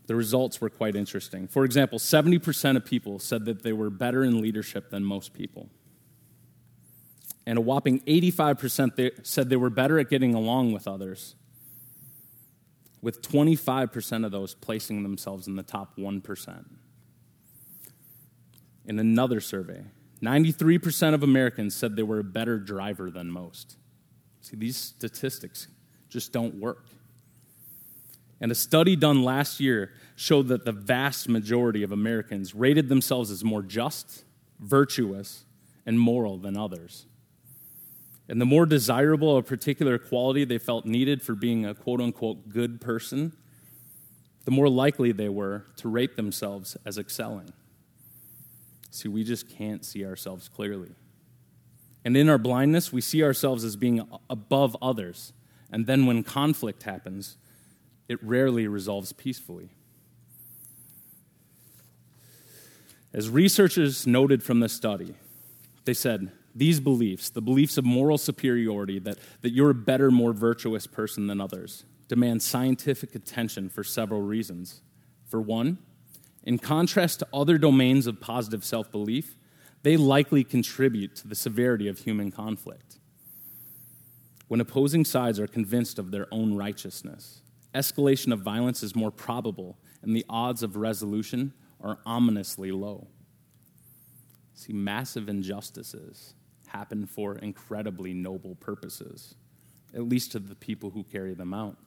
The 0.07 0.15
results 0.15 0.59
were 0.59 0.69
quite 0.69 0.95
interesting. 0.95 1.47
For 1.47 1.63
example, 1.63 1.99
70% 1.99 2.75
of 2.75 2.85
people 2.85 3.19
said 3.19 3.45
that 3.45 3.63
they 3.63 3.73
were 3.73 3.89
better 3.89 4.23
in 4.23 4.41
leadership 4.41 4.89
than 4.89 5.03
most 5.03 5.33
people. 5.33 5.69
And 7.45 7.57
a 7.57 7.61
whopping 7.61 7.99
85% 8.01 9.25
said 9.25 9.49
they 9.49 9.55
were 9.55 9.69
better 9.69 9.99
at 9.99 10.09
getting 10.09 10.33
along 10.33 10.71
with 10.73 10.87
others, 10.87 11.35
with 13.01 13.21
25% 13.21 14.25
of 14.25 14.31
those 14.31 14.55
placing 14.55 15.03
themselves 15.03 15.47
in 15.47 15.55
the 15.55 15.63
top 15.63 15.97
1% 15.97 16.65
in 18.87 18.99
another 18.99 19.41
survey, 19.41 19.83
93% 20.21 21.13
of 21.13 21.21
Americans 21.21 21.75
said 21.75 21.95
they 21.95 22.03
were 22.03 22.19
a 22.19 22.23
better 22.23 22.57
driver 22.57 23.11
than 23.11 23.29
most. 23.29 23.75
See, 24.41 24.55
these 24.55 24.77
statistics 24.77 25.67
just 26.09 26.31
don't 26.31 26.55
work. 26.55 26.85
And 28.39 28.51
a 28.51 28.55
study 28.55 28.95
done 28.95 29.23
last 29.23 29.59
year 29.59 29.91
showed 30.15 30.47
that 30.47 30.65
the 30.65 30.71
vast 30.71 31.27
majority 31.27 31.83
of 31.83 31.91
Americans 31.91 32.53
rated 32.53 32.89
themselves 32.89 33.31
as 33.31 33.43
more 33.43 33.63
just, 33.63 34.23
virtuous, 34.59 35.45
and 35.85 35.99
moral 35.99 36.37
than 36.37 36.55
others. 36.55 37.05
And 38.29 38.41
the 38.41 38.45
more 38.45 38.65
desirable 38.65 39.37
a 39.37 39.43
particular 39.43 39.97
quality 39.97 40.43
they 40.43 40.57
felt 40.57 40.85
needed 40.85 41.21
for 41.21 41.33
being 41.33 41.65
a 41.65 41.73
quote 41.73 42.01
unquote 42.01 42.49
good 42.49 42.81
person, 42.81 43.33
the 44.45 44.51
more 44.51 44.69
likely 44.69 45.11
they 45.11 45.29
were 45.29 45.65
to 45.77 45.89
rate 45.89 46.15
themselves 46.15 46.77
as 46.85 46.97
excelling. 46.97 47.53
See, 48.91 49.07
we 49.07 49.23
just 49.23 49.49
can't 49.49 49.85
see 49.85 50.05
ourselves 50.05 50.49
clearly. 50.49 50.91
And 52.03 52.15
in 52.15 52.29
our 52.29 52.37
blindness, 52.37 52.93
we 52.93 53.01
see 53.01 53.23
ourselves 53.23 53.63
as 53.63 53.75
being 53.75 54.07
above 54.29 54.77
others. 54.81 55.33
And 55.71 55.85
then 55.85 56.05
when 56.05 56.23
conflict 56.23 56.83
happens, 56.83 57.37
it 58.07 58.23
rarely 58.23 58.67
resolves 58.67 59.13
peacefully. 59.13 59.69
As 63.13 63.29
researchers 63.29 64.05
noted 64.05 64.43
from 64.43 64.59
the 64.59 64.69
study, 64.69 65.15
they 65.85 65.93
said 65.93 66.31
these 66.53 66.79
beliefs, 66.79 67.29
the 67.29 67.41
beliefs 67.41 67.77
of 67.77 67.85
moral 67.85 68.17
superiority, 68.17 68.99
that, 68.99 69.17
that 69.41 69.51
you're 69.51 69.69
a 69.69 69.75
better, 69.75 70.11
more 70.11 70.33
virtuous 70.33 70.87
person 70.87 71.27
than 71.27 71.39
others, 71.39 71.85
demand 72.07 72.41
scientific 72.41 73.15
attention 73.15 73.69
for 73.69 73.83
several 73.83 74.21
reasons. 74.21 74.81
For 75.25 75.41
one, 75.41 75.77
in 76.43 76.57
contrast 76.57 77.19
to 77.19 77.27
other 77.33 77.57
domains 77.57 78.07
of 78.07 78.21
positive 78.21 78.63
self 78.63 78.91
belief, 78.91 79.37
they 79.83 79.97
likely 79.97 80.43
contribute 80.43 81.15
to 81.17 81.27
the 81.27 81.35
severity 81.35 81.87
of 81.87 81.99
human 81.99 82.31
conflict. 82.31 82.97
When 84.47 84.61
opposing 84.61 85.05
sides 85.05 85.39
are 85.39 85.47
convinced 85.47 85.99
of 85.99 86.11
their 86.11 86.27
own 86.31 86.55
righteousness, 86.55 87.41
escalation 87.77 88.33
of 88.33 88.39
violence 88.39 88.83
is 88.83 88.95
more 88.95 89.11
probable, 89.11 89.77
and 90.01 90.15
the 90.15 90.25
odds 90.29 90.63
of 90.63 90.75
resolution 90.75 91.53
are 91.81 91.99
ominously 92.05 92.71
low. 92.71 93.07
See, 94.53 94.73
massive 94.73 95.29
injustices 95.29 96.33
happen 96.67 97.05
for 97.05 97.37
incredibly 97.37 98.13
noble 98.13 98.55
purposes, 98.55 99.35
at 99.93 100.01
least 100.01 100.31
to 100.31 100.39
the 100.39 100.55
people 100.55 100.89
who 100.89 101.03
carry 101.03 101.33
them 101.33 101.53
out. 101.53 101.77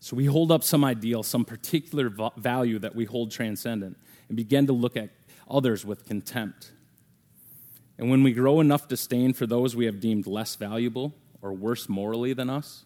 So 0.00 0.16
we 0.16 0.26
hold 0.26 0.52
up 0.52 0.62
some 0.62 0.84
ideal, 0.84 1.22
some 1.22 1.46
particular 1.46 2.12
value 2.36 2.78
that 2.80 2.94
we 2.94 3.06
hold 3.06 3.30
transcendent, 3.30 3.96
and 4.28 4.36
begin 4.36 4.66
to 4.66 4.74
look 4.74 4.96
at 4.96 5.10
others 5.48 5.84
with 5.84 6.04
contempt. 6.04 6.72
And 7.96 8.10
when 8.10 8.22
we 8.22 8.32
grow 8.32 8.60
enough 8.60 8.88
disdain 8.88 9.32
for 9.32 9.46
those 9.46 9.74
we 9.74 9.86
have 9.86 10.00
deemed 10.00 10.26
less 10.26 10.56
valuable 10.56 11.14
or 11.40 11.52
worse 11.54 11.88
morally 11.88 12.34
than 12.34 12.50
us, 12.50 12.84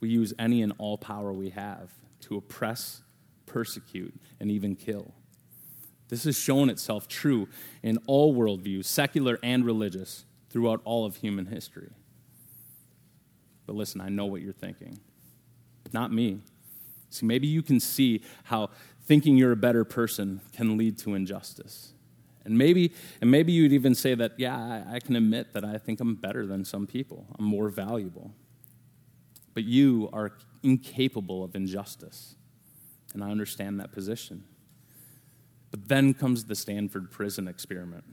we 0.00 0.08
use 0.08 0.32
any 0.38 0.62
and 0.62 0.72
all 0.78 0.98
power 0.98 1.32
we 1.32 1.50
have 1.50 1.90
to 2.20 2.36
oppress, 2.36 3.02
persecute, 3.46 4.14
and 4.40 4.50
even 4.50 4.76
kill. 4.76 5.14
This 6.08 6.24
has 6.24 6.38
shown 6.38 6.70
itself 6.70 7.06
true 7.08 7.48
in 7.82 7.98
all 8.06 8.34
worldviews, 8.34 8.86
secular 8.86 9.38
and 9.42 9.64
religious, 9.64 10.24
throughout 10.50 10.80
all 10.84 11.04
of 11.04 11.16
human 11.16 11.46
history. 11.46 11.90
But 13.66 13.76
listen, 13.76 14.00
I 14.00 14.08
know 14.08 14.24
what 14.24 14.40
you're 14.40 14.52
thinking 14.52 15.00
not 15.92 16.12
me. 16.12 16.40
See, 17.10 17.26
maybe 17.26 17.46
you 17.46 17.62
can 17.62 17.80
see 17.80 18.22
how 18.44 18.70
thinking 19.04 19.36
you're 19.36 19.52
a 19.52 19.56
better 19.56 19.84
person 19.84 20.40
can 20.52 20.76
lead 20.76 20.98
to 20.98 21.14
injustice. 21.14 21.94
And 22.44 22.56
maybe, 22.56 22.92
and 23.20 23.30
maybe 23.30 23.52
you'd 23.52 23.72
even 23.72 23.94
say 23.94 24.14
that, 24.14 24.32
yeah, 24.38 24.56
I, 24.56 24.96
I 24.96 25.00
can 25.00 25.16
admit 25.16 25.52
that 25.52 25.64
I 25.64 25.78
think 25.78 26.00
I'm 26.00 26.14
better 26.14 26.46
than 26.46 26.64
some 26.64 26.86
people. 26.86 27.26
I'm 27.38 27.44
more 27.44 27.68
valuable. 27.68 28.32
But 29.58 29.64
you 29.64 30.08
are 30.12 30.30
incapable 30.62 31.42
of 31.42 31.56
injustice. 31.56 32.36
And 33.12 33.24
I 33.24 33.32
understand 33.32 33.80
that 33.80 33.90
position. 33.90 34.44
But 35.72 35.88
then 35.88 36.14
comes 36.14 36.44
the 36.44 36.54
Stanford 36.54 37.10
prison 37.10 37.48
experiment. 37.48 38.04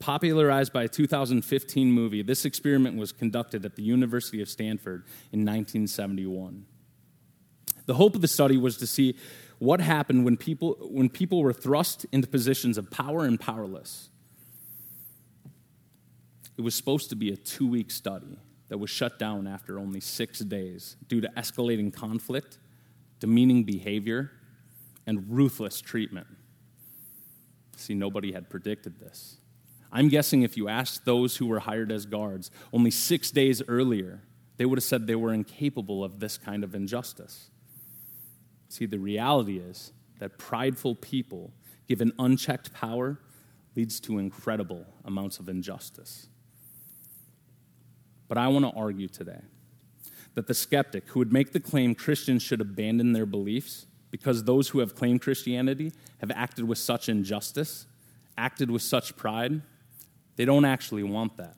Popularized 0.00 0.72
by 0.72 0.82
a 0.82 0.88
2015 0.88 1.92
movie, 1.92 2.22
this 2.22 2.44
experiment 2.44 2.96
was 2.96 3.12
conducted 3.12 3.64
at 3.64 3.76
the 3.76 3.84
University 3.84 4.42
of 4.42 4.48
Stanford 4.48 5.04
in 5.30 5.42
1971. 5.42 6.66
The 7.86 7.94
hope 7.94 8.16
of 8.16 8.20
the 8.20 8.26
study 8.26 8.56
was 8.56 8.76
to 8.78 8.86
see 8.88 9.14
what 9.60 9.80
happened 9.80 10.24
when 10.24 10.36
people, 10.36 10.76
when 10.80 11.08
people 11.08 11.40
were 11.40 11.52
thrust 11.52 12.04
into 12.10 12.26
positions 12.26 12.76
of 12.78 12.90
power 12.90 13.26
and 13.26 13.38
powerless. 13.38 14.10
It 16.58 16.62
was 16.62 16.74
supposed 16.74 17.10
to 17.10 17.14
be 17.14 17.30
a 17.30 17.36
two 17.36 17.68
week 17.68 17.92
study 17.92 18.38
that 18.70 18.78
was 18.78 18.88
shut 18.88 19.18
down 19.18 19.46
after 19.46 19.78
only 19.78 20.00
six 20.00 20.38
days 20.38 20.96
due 21.08 21.20
to 21.20 21.28
escalating 21.36 21.92
conflict, 21.92 22.58
demeaning 23.18 23.64
behavior, 23.64 24.30
and 25.06 25.28
ruthless 25.28 25.80
treatment. 25.80 26.28
See, 27.76 27.94
nobody 27.94 28.32
had 28.32 28.48
predicted 28.48 29.00
this. 29.00 29.38
I'm 29.92 30.08
guessing 30.08 30.42
if 30.42 30.56
you 30.56 30.68
asked 30.68 31.04
those 31.04 31.36
who 31.36 31.46
were 31.46 31.58
hired 31.58 31.90
as 31.90 32.06
guards 32.06 32.52
only 32.72 32.92
six 32.92 33.32
days 33.32 33.60
earlier, 33.66 34.22
they 34.56 34.64
would 34.64 34.78
have 34.78 34.84
said 34.84 35.06
they 35.06 35.16
were 35.16 35.34
incapable 35.34 36.04
of 36.04 36.20
this 36.20 36.38
kind 36.38 36.62
of 36.62 36.74
injustice. 36.74 37.50
See, 38.68 38.86
the 38.86 39.00
reality 39.00 39.58
is 39.58 39.92
that 40.20 40.38
prideful 40.38 40.94
people, 40.94 41.50
given 41.88 42.12
unchecked 42.20 42.72
power, 42.72 43.18
leads 43.74 43.98
to 44.00 44.18
incredible 44.18 44.86
amounts 45.04 45.40
of 45.40 45.48
injustice. 45.48 46.28
But 48.30 48.38
I 48.38 48.46
want 48.46 48.64
to 48.64 48.70
argue 48.78 49.08
today 49.08 49.40
that 50.34 50.46
the 50.46 50.54
skeptic 50.54 51.08
who 51.08 51.18
would 51.18 51.32
make 51.32 51.52
the 51.52 51.58
claim 51.58 51.96
Christians 51.96 52.44
should 52.44 52.60
abandon 52.60 53.12
their 53.12 53.26
beliefs 53.26 53.86
because 54.12 54.44
those 54.44 54.68
who 54.68 54.78
have 54.78 54.94
claimed 54.94 55.20
Christianity 55.20 55.92
have 56.18 56.30
acted 56.30 56.68
with 56.68 56.78
such 56.78 57.08
injustice, 57.08 57.86
acted 58.38 58.70
with 58.70 58.82
such 58.82 59.16
pride, 59.16 59.62
they 60.36 60.44
don't 60.44 60.64
actually 60.64 61.02
want 61.02 61.38
that. 61.38 61.56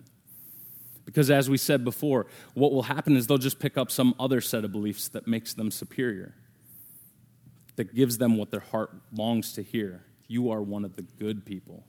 Because 1.04 1.30
as 1.30 1.50
we 1.50 1.58
said 1.58 1.84
before, 1.84 2.26
what 2.54 2.72
will 2.72 2.84
happen 2.84 3.18
is 3.18 3.26
they'll 3.26 3.36
just 3.36 3.58
pick 3.58 3.76
up 3.76 3.90
some 3.90 4.14
other 4.18 4.40
set 4.40 4.64
of 4.64 4.72
beliefs 4.72 5.08
that 5.08 5.26
makes 5.26 5.52
them 5.52 5.70
superior, 5.70 6.34
that 7.76 7.94
gives 7.94 8.16
them 8.16 8.38
what 8.38 8.50
their 8.50 8.60
heart 8.60 8.94
longs 9.12 9.52
to 9.52 9.62
hear. 9.62 10.06
You 10.26 10.50
are 10.50 10.62
one 10.62 10.86
of 10.86 10.96
the 10.96 11.02
good 11.02 11.44
people. 11.44 11.84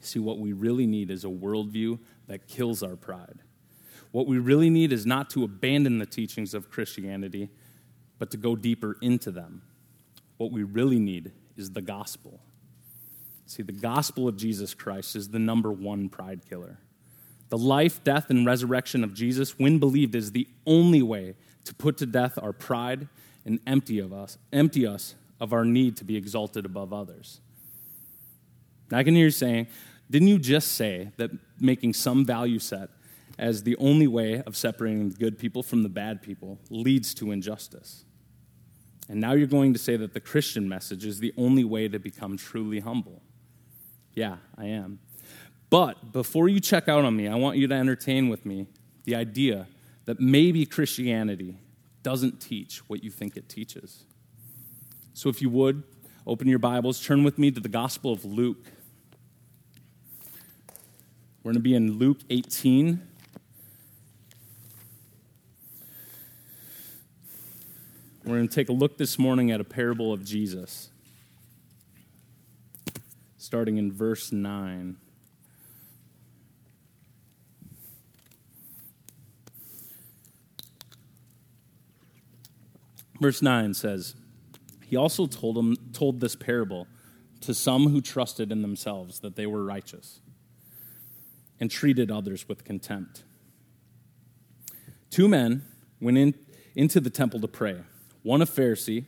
See, 0.00 0.18
what 0.18 0.40
we 0.40 0.52
really 0.52 0.88
need 0.88 1.12
is 1.12 1.24
a 1.24 1.28
worldview 1.28 2.00
that 2.26 2.48
kills 2.48 2.82
our 2.82 2.96
pride. 2.96 3.38
What 4.12 4.26
we 4.26 4.38
really 4.38 4.70
need 4.70 4.92
is 4.92 5.04
not 5.04 5.30
to 5.30 5.42
abandon 5.42 5.98
the 5.98 6.06
teachings 6.06 6.54
of 6.54 6.70
Christianity, 6.70 7.48
but 8.18 8.30
to 8.30 8.36
go 8.36 8.54
deeper 8.54 8.96
into 9.02 9.30
them. 9.30 9.62
What 10.36 10.52
we 10.52 10.62
really 10.62 10.98
need 10.98 11.32
is 11.56 11.72
the 11.72 11.82
gospel. 11.82 12.40
See, 13.46 13.62
the 13.62 13.72
gospel 13.72 14.28
of 14.28 14.36
Jesus 14.36 14.74
Christ 14.74 15.16
is 15.16 15.28
the 15.28 15.38
number 15.38 15.72
one 15.72 16.08
pride 16.08 16.42
killer. 16.48 16.78
The 17.48 17.58
life, 17.58 18.02
death, 18.04 18.30
and 18.30 18.46
resurrection 18.46 19.02
of 19.02 19.12
Jesus, 19.12 19.58
when 19.58 19.78
believed, 19.78 20.14
is 20.14 20.32
the 20.32 20.48
only 20.66 21.02
way 21.02 21.34
to 21.64 21.74
put 21.74 21.98
to 21.98 22.06
death 22.06 22.38
our 22.40 22.52
pride 22.52 23.08
and 23.44 23.60
empty 23.66 23.98
of 23.98 24.12
us, 24.12 24.38
empty 24.52 24.86
us 24.86 25.14
of 25.40 25.52
our 25.52 25.64
need 25.64 25.96
to 25.98 26.04
be 26.04 26.16
exalted 26.16 26.64
above 26.64 26.92
others. 26.92 27.40
Now, 28.90 28.98
I 28.98 29.04
can 29.04 29.14
hear 29.14 29.24
you 29.26 29.30
saying, 29.30 29.66
didn't 30.10 30.28
you 30.28 30.38
just 30.38 30.72
say 30.72 31.10
that 31.16 31.30
making 31.58 31.94
some 31.94 32.24
value 32.24 32.58
set 32.58 32.90
as 33.42 33.64
the 33.64 33.76
only 33.76 34.06
way 34.06 34.40
of 34.46 34.56
separating 34.56 35.08
the 35.08 35.16
good 35.16 35.36
people 35.36 35.64
from 35.64 35.82
the 35.82 35.88
bad 35.88 36.22
people 36.22 36.60
leads 36.70 37.12
to 37.14 37.32
injustice? 37.32 38.04
And 39.08 39.20
now 39.20 39.32
you're 39.32 39.48
going 39.48 39.72
to 39.72 39.80
say 39.80 39.96
that 39.96 40.14
the 40.14 40.20
Christian 40.20 40.68
message 40.68 41.04
is 41.04 41.18
the 41.18 41.34
only 41.36 41.64
way 41.64 41.88
to 41.88 41.98
become 41.98 42.36
truly 42.36 42.78
humble. 42.78 43.20
Yeah, 44.14 44.36
I 44.56 44.66
am. 44.66 45.00
But 45.70 46.12
before 46.12 46.48
you 46.48 46.60
check 46.60 46.88
out 46.88 47.04
on 47.04 47.16
me, 47.16 47.26
I 47.26 47.34
want 47.34 47.56
you 47.56 47.66
to 47.66 47.74
entertain 47.74 48.28
with 48.28 48.46
me 48.46 48.68
the 49.04 49.16
idea 49.16 49.66
that 50.04 50.20
maybe 50.20 50.64
Christianity 50.64 51.56
doesn't 52.04 52.40
teach 52.40 52.78
what 52.88 53.02
you 53.02 53.10
think 53.10 53.36
it 53.36 53.48
teaches. 53.48 54.04
So 55.14 55.28
if 55.28 55.42
you 55.42 55.50
would, 55.50 55.82
open 56.26 56.46
your 56.46 56.60
Bibles, 56.60 57.04
turn 57.04 57.24
with 57.24 57.38
me 57.38 57.50
to 57.50 57.60
the 57.60 57.68
Gospel 57.68 58.12
of 58.12 58.24
Luke. 58.24 58.66
We're 61.42 61.52
going 61.52 61.54
to 61.54 61.60
be 61.60 61.74
in 61.74 61.98
Luke 61.98 62.20
18. 62.30 63.08
We're 68.24 68.36
going 68.36 68.48
to 68.48 68.54
take 68.54 68.68
a 68.68 68.72
look 68.72 68.98
this 68.98 69.18
morning 69.18 69.50
at 69.50 69.60
a 69.60 69.64
parable 69.64 70.12
of 70.12 70.24
Jesus 70.24 70.90
starting 73.36 73.76
in 73.76 73.90
verse 73.92 74.30
9. 74.30 74.96
Verse 83.20 83.42
9 83.42 83.74
says, 83.74 84.14
He 84.84 84.94
also 84.94 85.26
told, 85.26 85.58
him, 85.58 85.76
told 85.92 86.20
this 86.20 86.36
parable 86.36 86.86
to 87.40 87.52
some 87.52 87.88
who 87.88 88.00
trusted 88.00 88.52
in 88.52 88.62
themselves 88.62 89.18
that 89.18 89.34
they 89.34 89.46
were 89.46 89.64
righteous 89.64 90.20
and 91.58 91.68
treated 91.68 92.10
others 92.10 92.48
with 92.48 92.64
contempt. 92.64 93.24
Two 95.10 95.26
men 95.26 95.64
went 96.00 96.18
in, 96.18 96.34
into 96.76 97.00
the 97.00 97.10
temple 97.10 97.40
to 97.40 97.48
pray, 97.48 97.78
one 98.22 98.42
a 98.42 98.46
Pharisee 98.46 99.06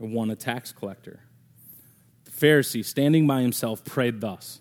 and 0.00 0.12
one 0.12 0.30
a 0.30 0.36
tax 0.36 0.72
collector. 0.72 1.20
The 2.24 2.30
Pharisee, 2.30 2.84
standing 2.84 3.26
by 3.26 3.42
himself, 3.42 3.84
prayed 3.84 4.20
thus 4.20 4.60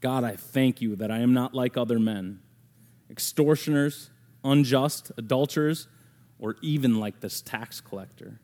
God, 0.00 0.24
I 0.24 0.36
thank 0.36 0.82
you 0.82 0.96
that 0.96 1.10
I 1.10 1.20
am 1.20 1.32
not 1.32 1.54
like 1.54 1.76
other 1.76 1.98
men, 1.98 2.40
extortioners, 3.10 4.10
unjust, 4.44 5.10
adulterers, 5.16 5.88
or 6.38 6.56
even 6.60 7.00
like 7.00 7.20
this 7.20 7.40
tax 7.40 7.80
collector. 7.80 8.40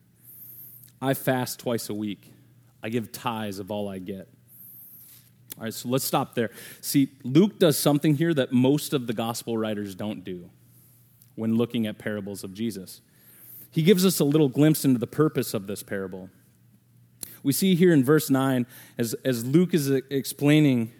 I 1.01 1.13
fast 1.13 1.59
twice 1.59 1.89
a 1.89 1.93
week. 1.93 2.33
I 2.81 2.89
give 2.89 3.11
tithes 3.11 3.59
of 3.59 3.69
all 3.69 3.89
I 3.89 3.99
get. 3.99 4.27
All 5.57 5.65
right, 5.65 5.73
so 5.73 5.89
let's 5.89 6.05
stop 6.05 6.33
there. 6.33 6.49
See, 6.79 7.09
Luke 7.23 7.59
does 7.59 7.77
something 7.77 8.15
here 8.15 8.33
that 8.33 8.51
most 8.51 8.93
of 8.93 9.05
the 9.05 9.13
gospel 9.13 9.57
writers 9.57 9.93
don't 9.93 10.23
do 10.23 10.49
when 11.35 11.55
looking 11.55 11.85
at 11.85 11.97
parables 11.97 12.43
of 12.43 12.53
Jesus. 12.53 13.01
He 13.71 13.83
gives 13.83 14.05
us 14.05 14.19
a 14.19 14.25
little 14.25 14.49
glimpse 14.49 14.83
into 14.85 14.99
the 14.99 15.07
purpose 15.07 15.53
of 15.53 15.67
this 15.67 15.81
parable. 15.81 16.29
We 17.43 17.53
see 17.53 17.75
here 17.75 17.93
in 17.93 18.03
verse 18.03 18.29
9, 18.29 18.67
as, 18.97 19.13
as 19.25 19.45
Luke 19.45 19.73
is 19.73 19.89
explaining 19.89 20.91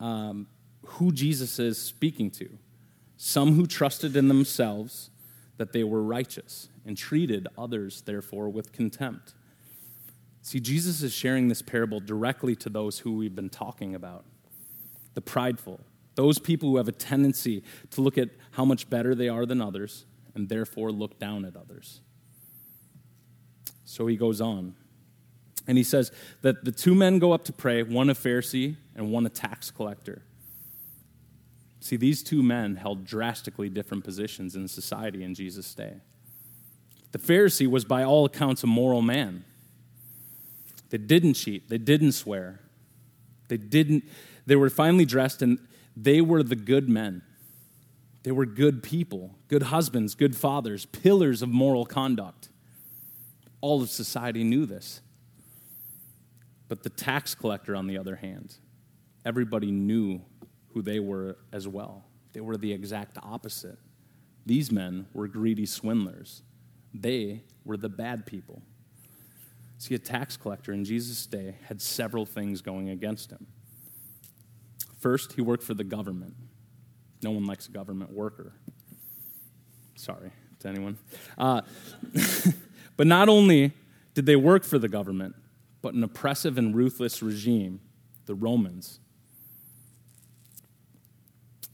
um, 0.00 0.48
who 0.86 1.12
Jesus 1.12 1.58
is 1.58 1.80
speaking 1.80 2.30
to 2.32 2.58
some 3.16 3.54
who 3.54 3.66
trusted 3.66 4.16
in 4.16 4.28
themselves 4.28 5.10
that 5.56 5.72
they 5.72 5.84
were 5.84 6.02
righteous 6.02 6.68
and 6.84 6.96
treated 6.96 7.48
others, 7.56 8.02
therefore, 8.02 8.50
with 8.50 8.72
contempt. 8.72 9.32
See, 10.42 10.60
Jesus 10.60 11.02
is 11.02 11.12
sharing 11.12 11.48
this 11.48 11.62
parable 11.62 12.00
directly 12.00 12.54
to 12.56 12.68
those 12.68 12.98
who 12.98 13.16
we've 13.16 13.34
been 13.34 13.48
talking 13.48 13.94
about 13.94 14.24
the 15.14 15.22
prideful, 15.22 15.80
those 16.16 16.38
people 16.38 16.68
who 16.68 16.76
have 16.76 16.88
a 16.88 16.92
tendency 16.92 17.62
to 17.92 18.02
look 18.02 18.18
at 18.18 18.28
how 18.50 18.64
much 18.64 18.90
better 18.90 19.14
they 19.14 19.28
are 19.28 19.46
than 19.46 19.62
others 19.62 20.04
and 20.34 20.48
therefore 20.48 20.90
look 20.90 21.18
down 21.18 21.44
at 21.44 21.56
others. 21.56 22.00
So 23.94 24.08
he 24.08 24.16
goes 24.16 24.40
on. 24.40 24.74
And 25.68 25.78
he 25.78 25.84
says 25.84 26.10
that 26.42 26.64
the 26.64 26.72
two 26.72 26.96
men 26.96 27.20
go 27.20 27.30
up 27.30 27.44
to 27.44 27.52
pray, 27.52 27.84
one 27.84 28.10
a 28.10 28.14
Pharisee 28.14 28.76
and 28.96 29.12
one 29.12 29.24
a 29.24 29.28
tax 29.28 29.70
collector. 29.70 30.22
See, 31.78 31.94
these 31.96 32.24
two 32.24 32.42
men 32.42 32.74
held 32.74 33.04
drastically 33.04 33.68
different 33.68 34.02
positions 34.02 34.56
in 34.56 34.66
society 34.66 35.22
in 35.22 35.32
Jesus' 35.34 35.72
day. 35.74 36.00
The 37.12 37.18
Pharisee 37.18 37.68
was, 37.68 37.84
by 37.84 38.02
all 38.02 38.24
accounts, 38.24 38.64
a 38.64 38.66
moral 38.66 39.00
man. 39.00 39.44
They 40.90 40.98
didn't 40.98 41.34
cheat, 41.34 41.68
they 41.68 41.78
didn't 41.78 42.12
swear, 42.12 42.60
they 43.46 43.56
didn't, 43.56 44.04
they 44.44 44.56
were 44.56 44.70
finely 44.70 45.04
dressed, 45.04 45.40
and 45.40 45.58
they 45.96 46.20
were 46.20 46.42
the 46.42 46.56
good 46.56 46.88
men. 46.88 47.22
They 48.24 48.32
were 48.32 48.46
good 48.46 48.82
people, 48.82 49.36
good 49.46 49.64
husbands, 49.64 50.16
good 50.16 50.34
fathers, 50.34 50.86
pillars 50.86 51.42
of 51.42 51.48
moral 51.48 51.86
conduct. 51.86 52.48
All 53.64 53.80
of 53.80 53.88
society 53.88 54.44
knew 54.44 54.66
this. 54.66 55.00
But 56.68 56.82
the 56.82 56.90
tax 56.90 57.34
collector, 57.34 57.74
on 57.74 57.86
the 57.86 57.96
other 57.96 58.16
hand, 58.16 58.56
everybody 59.24 59.70
knew 59.70 60.20
who 60.74 60.82
they 60.82 61.00
were 61.00 61.38
as 61.50 61.66
well. 61.66 62.04
They 62.34 62.42
were 62.42 62.58
the 62.58 62.74
exact 62.74 63.16
opposite. 63.22 63.78
These 64.44 64.70
men 64.70 65.06
were 65.14 65.26
greedy 65.28 65.64
swindlers, 65.64 66.42
they 66.92 67.44
were 67.64 67.78
the 67.78 67.88
bad 67.88 68.26
people. 68.26 68.60
See, 69.78 69.94
a 69.94 69.98
tax 69.98 70.36
collector 70.36 70.74
in 70.74 70.84
Jesus' 70.84 71.24
day 71.24 71.56
had 71.66 71.80
several 71.80 72.26
things 72.26 72.60
going 72.60 72.90
against 72.90 73.30
him. 73.30 73.46
First, 74.98 75.32
he 75.32 75.40
worked 75.40 75.62
for 75.62 75.72
the 75.72 75.84
government. 75.84 76.34
No 77.22 77.30
one 77.30 77.46
likes 77.46 77.66
a 77.66 77.70
government 77.70 78.12
worker. 78.12 78.52
Sorry 79.94 80.32
to 80.58 80.68
anyone. 80.68 80.98
Uh, 81.38 81.62
but 82.96 83.06
not 83.06 83.28
only 83.28 83.72
did 84.14 84.26
they 84.26 84.36
work 84.36 84.64
for 84.64 84.78
the 84.78 84.88
government, 84.88 85.34
but 85.82 85.94
an 85.94 86.02
oppressive 86.02 86.56
and 86.56 86.74
ruthless 86.74 87.22
regime, 87.22 87.80
the 88.26 88.34
Romans. 88.34 89.00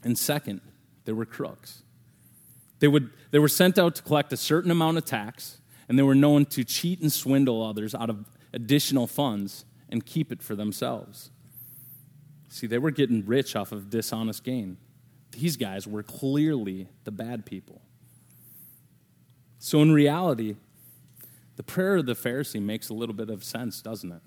And 0.02 0.18
second, 0.18 0.60
they 1.04 1.12
were 1.12 1.26
crooks. 1.26 1.82
They, 2.78 2.88
would, 2.88 3.10
they 3.30 3.38
were 3.38 3.48
sent 3.48 3.78
out 3.78 3.94
to 3.96 4.02
collect 4.02 4.32
a 4.32 4.36
certain 4.36 4.70
amount 4.70 4.96
of 4.96 5.04
tax, 5.04 5.60
and 5.88 5.98
they 5.98 6.02
were 6.02 6.14
known 6.14 6.46
to 6.46 6.64
cheat 6.64 7.00
and 7.00 7.12
swindle 7.12 7.62
others 7.62 7.94
out 7.94 8.10
of 8.10 8.24
additional 8.52 9.06
funds 9.06 9.64
and 9.90 10.04
keep 10.04 10.32
it 10.32 10.42
for 10.42 10.54
themselves. 10.54 11.30
See, 12.48 12.66
they 12.66 12.78
were 12.78 12.90
getting 12.90 13.24
rich 13.26 13.54
off 13.54 13.70
of 13.70 13.90
dishonest 13.90 14.42
gain. 14.42 14.78
These 15.32 15.56
guys 15.56 15.86
were 15.86 16.02
clearly 16.02 16.88
the 17.04 17.12
bad 17.12 17.46
people. 17.46 17.80
So, 19.58 19.82
in 19.82 19.92
reality, 19.92 20.56
the 21.60 21.64
prayer 21.64 21.96
of 21.96 22.06
the 22.06 22.14
Pharisee 22.14 22.62
makes 22.62 22.88
a 22.88 22.94
little 22.94 23.14
bit 23.14 23.28
of 23.28 23.44
sense, 23.44 23.82
doesn't 23.82 24.10
it? 24.10 24.22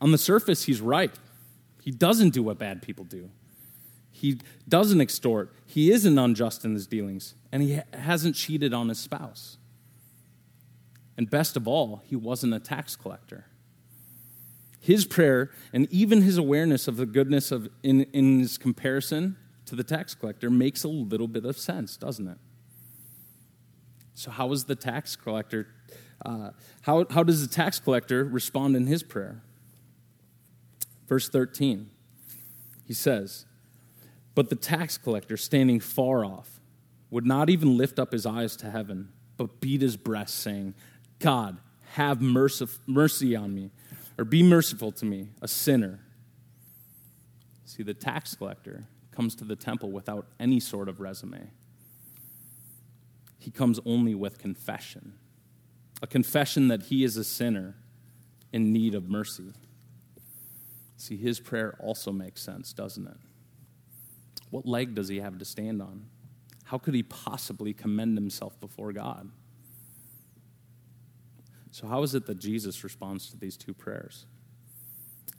On 0.00 0.12
the 0.12 0.18
surface, 0.18 0.62
he's 0.62 0.80
right. 0.80 1.10
He 1.82 1.90
doesn't 1.90 2.30
do 2.30 2.44
what 2.44 2.60
bad 2.60 2.80
people 2.80 3.04
do. 3.04 3.28
He 4.12 4.38
doesn't 4.68 5.00
extort. 5.00 5.52
He 5.66 5.90
isn't 5.90 6.16
unjust 6.16 6.64
in 6.64 6.74
his 6.74 6.86
dealings. 6.86 7.34
And 7.50 7.60
he 7.60 7.80
hasn't 7.92 8.36
cheated 8.36 8.72
on 8.72 8.88
his 8.88 9.00
spouse. 9.00 9.58
And 11.16 11.28
best 11.28 11.56
of 11.56 11.66
all, 11.66 12.02
he 12.04 12.14
wasn't 12.14 12.54
a 12.54 12.60
tax 12.60 12.94
collector. 12.94 13.46
His 14.78 15.04
prayer 15.04 15.50
and 15.72 15.88
even 15.90 16.22
his 16.22 16.38
awareness 16.38 16.86
of 16.86 16.98
the 16.98 17.06
goodness 17.06 17.50
of 17.50 17.68
in, 17.82 18.02
in 18.12 18.38
his 18.38 18.58
comparison 18.58 19.38
to 19.64 19.74
the 19.74 19.82
tax 19.82 20.14
collector 20.14 20.50
makes 20.50 20.84
a 20.84 20.88
little 20.88 21.26
bit 21.26 21.44
of 21.44 21.58
sense, 21.58 21.96
doesn't 21.96 22.28
it? 22.28 22.38
So, 24.16 24.30
how 24.30 24.50
is 24.52 24.64
the 24.64 24.74
tax 24.74 25.14
collector? 25.14 25.68
Uh, 26.24 26.50
how, 26.80 27.04
how 27.10 27.22
does 27.22 27.46
the 27.46 27.54
tax 27.54 27.78
collector 27.78 28.24
respond 28.24 28.74
in 28.74 28.86
his 28.86 29.02
prayer? 29.02 29.42
Verse 31.06 31.28
13, 31.28 31.90
he 32.86 32.94
says, 32.94 33.44
But 34.34 34.48
the 34.48 34.56
tax 34.56 34.96
collector, 34.96 35.36
standing 35.36 35.80
far 35.80 36.24
off, 36.24 36.60
would 37.10 37.26
not 37.26 37.50
even 37.50 37.76
lift 37.76 37.98
up 37.98 38.12
his 38.12 38.24
eyes 38.24 38.56
to 38.56 38.70
heaven, 38.70 39.10
but 39.36 39.60
beat 39.60 39.82
his 39.82 39.98
breast, 39.98 40.38
saying, 40.38 40.74
God, 41.18 41.58
have 41.92 42.22
mercy 42.22 43.36
on 43.36 43.54
me, 43.54 43.70
or 44.16 44.24
be 44.24 44.42
merciful 44.42 44.92
to 44.92 45.04
me, 45.04 45.28
a 45.42 45.46
sinner. 45.46 46.00
See, 47.66 47.82
the 47.82 47.94
tax 47.94 48.34
collector 48.34 48.86
comes 49.12 49.34
to 49.36 49.44
the 49.44 49.56
temple 49.56 49.92
without 49.92 50.26
any 50.40 50.58
sort 50.58 50.88
of 50.88 51.00
resume. 51.00 51.50
He 53.46 53.52
comes 53.52 53.78
only 53.86 54.12
with 54.16 54.40
confession 54.40 55.12
a 56.02 56.06
confession 56.08 56.66
that 56.66 56.82
he 56.82 57.04
is 57.04 57.16
a 57.16 57.22
sinner 57.22 57.76
in 58.52 58.72
need 58.72 58.94
of 58.94 59.08
mercy. 59.08 59.52
See, 60.96 61.16
his 61.16 61.38
prayer 61.38 61.76
also 61.80 62.10
makes 62.10 62.42
sense, 62.42 62.72
doesn't 62.72 63.06
it? 63.06 63.16
What 64.50 64.66
leg 64.66 64.96
does 64.96 65.08
he 65.08 65.20
have 65.20 65.38
to 65.38 65.44
stand 65.44 65.80
on? 65.80 66.06
How 66.64 66.76
could 66.76 66.94
he 66.94 67.04
possibly 67.04 67.72
commend 67.72 68.18
himself 68.18 68.58
before 68.60 68.92
God? 68.92 69.30
So, 71.70 71.86
how 71.86 72.02
is 72.02 72.14
it 72.16 72.26
that 72.26 72.38
Jesus 72.38 72.82
responds 72.82 73.30
to 73.30 73.38
these 73.38 73.56
two 73.56 73.72
prayers? 73.72 74.26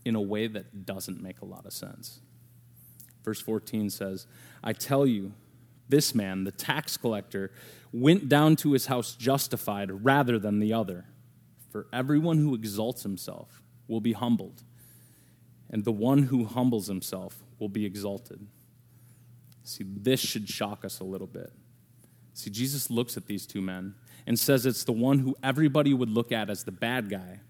In 0.06 0.16
a 0.16 0.22
way 0.22 0.48
that 0.48 0.86
doesn't 0.86 1.22
make 1.22 1.42
a 1.42 1.46
lot 1.46 1.66
of 1.66 1.74
sense. 1.74 2.22
Verse 3.24 3.42
14 3.42 3.90
says, 3.90 4.26
I 4.64 4.74
tell 4.74 5.06
you, 5.06 5.34
this 5.90 6.14
man, 6.14 6.44
the 6.44 6.52
tax 6.52 6.98
collector, 6.98 7.52
went 7.92 8.28
down 8.30 8.56
to 8.58 8.74
his 8.74 8.88
house 8.88 9.16
justified 9.16 10.04
rather 10.04 10.38
than 10.38 10.60
the 10.60 10.74
other. 10.74 11.06
For 11.70 11.88
everyone 11.94 12.38
who 12.38 12.56
exalts 12.56 13.04
himself 13.04 13.62
will 13.88 14.02
be 14.02 14.14
humbled 14.14 14.64
and 15.70 15.84
the 15.84 15.92
one 15.92 16.24
who 16.24 16.46
humbles 16.46 16.88
himself 16.88 17.44
will 17.60 17.70
be 17.70 17.86
exalted. 17.86 18.48
See, 19.64 19.84
this 19.86 20.20
should 20.20 20.48
shock 20.48 20.86
us 20.86 21.00
a 21.00 21.04
little 21.04 21.28
bit. 21.28 21.52
See, 22.34 22.50
Jesus 22.50 22.90
looks 22.90 23.18
at 23.18 23.26
these 23.26 23.46
two 23.46 23.62
men 23.62 23.96
and 24.26 24.40
says 24.40 24.66
it's 24.66 24.84
the 24.84 24.94
one 24.94 25.20
who 25.20 25.36
everybody 25.44 25.94
would 25.94 26.10
look 26.10 26.32
at 26.32 26.50
as 26.50 26.64
the 26.64 26.72
bad 26.72 27.10
guy 27.10 27.42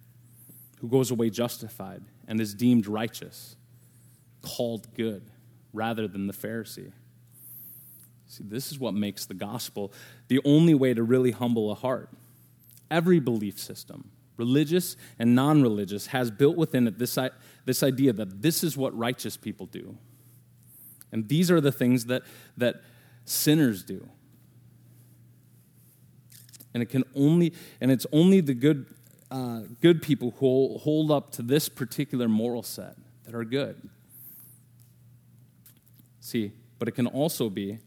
who 0.80 0.88
goes 0.88 1.12
away 1.12 1.30
justified 1.30 2.04
and 2.28 2.40
is 2.40 2.54
deemed 2.54 2.88
righteous, 2.88 3.56
called 4.42 4.94
good, 4.96 5.30
rather 5.74 6.08
than 6.08 6.28
the 6.28 6.34
Pharisee. 6.34 6.92
See, 8.28 8.44
this 8.46 8.72
is 8.72 8.80
what 8.80 8.94
makes 8.94 9.26
the 9.26 9.34
gospel 9.34 9.94
the 10.28 10.40
only 10.44 10.74
way 10.74 10.94
to 10.94 11.02
really 11.02 11.32
humble 11.32 11.72
a 11.72 11.76
heart. 11.76 12.10
Every 12.92 13.20
belief 13.20 13.58
system, 13.58 14.12
religious 14.36 14.98
and 15.18 15.34
non 15.34 15.62
religious, 15.62 16.08
has 16.08 16.30
built 16.30 16.58
within 16.58 16.88
it 16.88 17.00
this, 17.00 17.18
this 17.66 17.84
idea 17.84 18.14
that 18.14 18.42
this 18.42 18.64
is 18.64 18.78
what 18.78 18.98
righteous 18.98 19.38
people 19.38 19.66
do. 19.66 19.98
And 21.12 21.28
these 21.30 21.50
are 21.50 21.62
the 21.62 21.72
things 21.72 22.06
that, 22.06 22.24
that 22.58 22.82
sinners 23.24 23.84
do. 23.84 24.08
And 26.74 26.84
it 26.84 26.88
can 26.88 27.06
only, 27.16 27.54
and 27.80 27.90
it's 27.92 28.06
only 28.12 28.42
the 28.42 28.54
good, 28.54 28.86
uh, 29.32 29.62
good 29.82 30.02
people 30.02 30.36
who 30.40 30.78
hold 30.78 31.12
up 31.12 31.32
to 31.32 31.42
this 31.42 31.70
particular 31.70 32.28
moral 32.28 32.62
set 32.62 32.98
that 33.24 33.34
are 33.34 33.46
good. 33.46 33.90
See, 36.20 36.52
but 36.78 36.90
it 36.90 36.92
can 36.92 37.08
also 37.08 37.50
be 37.50 37.80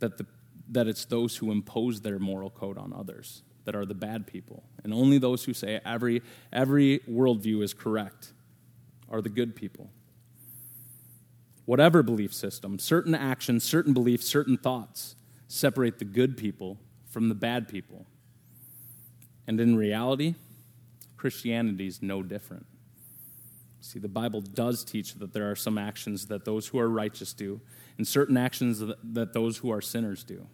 that, 0.00 0.18
the, 0.18 0.26
that 0.70 0.86
it's 0.86 1.04
those 1.04 1.36
who 1.36 1.50
impose 1.50 2.00
their 2.00 2.18
moral 2.18 2.50
code 2.50 2.76
on 2.76 2.92
others 2.92 3.42
that 3.64 3.74
are 3.74 3.86
the 3.86 3.94
bad 3.94 4.26
people. 4.26 4.64
And 4.82 4.92
only 4.92 5.18
those 5.18 5.44
who 5.44 5.54
say 5.54 5.80
every, 5.84 6.22
every 6.52 7.00
worldview 7.08 7.62
is 7.62 7.72
correct 7.72 8.32
are 9.08 9.22
the 9.22 9.28
good 9.28 9.54
people. 9.54 9.90
Whatever 11.66 12.02
belief 12.02 12.34
system, 12.34 12.78
certain 12.78 13.14
actions, 13.14 13.62
certain 13.62 13.92
beliefs, 13.92 14.26
certain 14.26 14.56
thoughts 14.56 15.14
separate 15.46 15.98
the 15.98 16.04
good 16.04 16.36
people 16.36 16.78
from 17.10 17.28
the 17.28 17.34
bad 17.34 17.68
people. 17.68 18.06
And 19.46 19.60
in 19.60 19.76
reality, 19.76 20.36
Christianity 21.16 21.86
is 21.86 22.02
no 22.02 22.22
different. 22.22 22.66
See, 23.80 23.98
the 23.98 24.08
Bible 24.08 24.40
does 24.40 24.84
teach 24.84 25.14
that 25.14 25.32
there 25.32 25.50
are 25.50 25.56
some 25.56 25.78
actions 25.78 26.26
that 26.26 26.44
those 26.44 26.68
who 26.68 26.78
are 26.78 26.88
righteous 26.88 27.32
do, 27.32 27.60
and 27.96 28.06
certain 28.06 28.36
actions 28.36 28.82
that 29.02 29.32
those 29.32 29.58
who 29.58 29.70
are 29.70 29.80
sinners 29.80 30.22
do. 30.22 30.46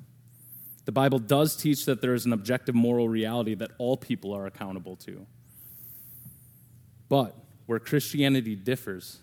The 0.84 0.92
Bible 0.92 1.18
does 1.18 1.56
teach 1.56 1.84
that 1.86 2.00
there 2.00 2.14
is 2.14 2.26
an 2.26 2.32
objective 2.32 2.74
moral 2.74 3.08
reality 3.08 3.54
that 3.54 3.72
all 3.78 3.96
people 3.96 4.32
are 4.32 4.46
accountable 4.46 4.94
to. 4.96 5.26
But 7.08 7.36
where 7.66 7.80
Christianity 7.80 8.54
differs 8.54 9.18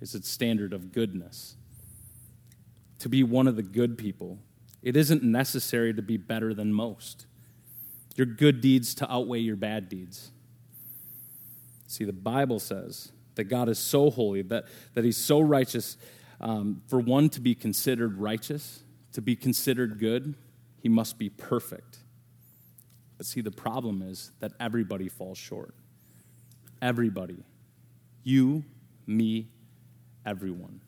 is 0.00 0.14
its 0.14 0.28
standard 0.28 0.72
of 0.72 0.92
goodness. 0.92 1.56
To 3.00 3.08
be 3.08 3.24
one 3.24 3.48
of 3.48 3.56
the 3.56 3.62
good 3.62 3.98
people, 3.98 4.38
it 4.82 4.96
isn't 4.96 5.24
necessary 5.24 5.92
to 5.94 6.02
be 6.02 6.16
better 6.16 6.54
than 6.54 6.72
most. 6.72 7.26
Your 8.14 8.26
good 8.26 8.60
deeds 8.60 8.94
to 8.96 9.12
outweigh 9.12 9.40
your 9.40 9.56
bad 9.56 9.88
deeds. 9.88 10.30
See, 11.88 12.04
the 12.04 12.12
Bible 12.12 12.60
says 12.60 13.12
that 13.38 13.44
God 13.44 13.68
is 13.68 13.78
so 13.78 14.10
holy, 14.10 14.42
that, 14.42 14.64
that 14.94 15.04
He's 15.04 15.16
so 15.16 15.40
righteous. 15.40 15.96
Um, 16.40 16.82
for 16.88 16.98
one 16.98 17.28
to 17.30 17.40
be 17.40 17.54
considered 17.54 18.18
righteous, 18.18 18.82
to 19.12 19.22
be 19.22 19.36
considered 19.36 19.98
good, 19.98 20.34
he 20.80 20.88
must 20.88 21.18
be 21.18 21.28
perfect. 21.28 21.98
But 23.16 23.26
see, 23.26 23.40
the 23.40 23.52
problem 23.52 24.02
is 24.02 24.32
that 24.40 24.52
everybody 24.60 25.08
falls 25.08 25.38
short. 25.38 25.74
Everybody. 26.82 27.44
You, 28.24 28.64
me, 29.06 29.48
everyone. 30.26 30.80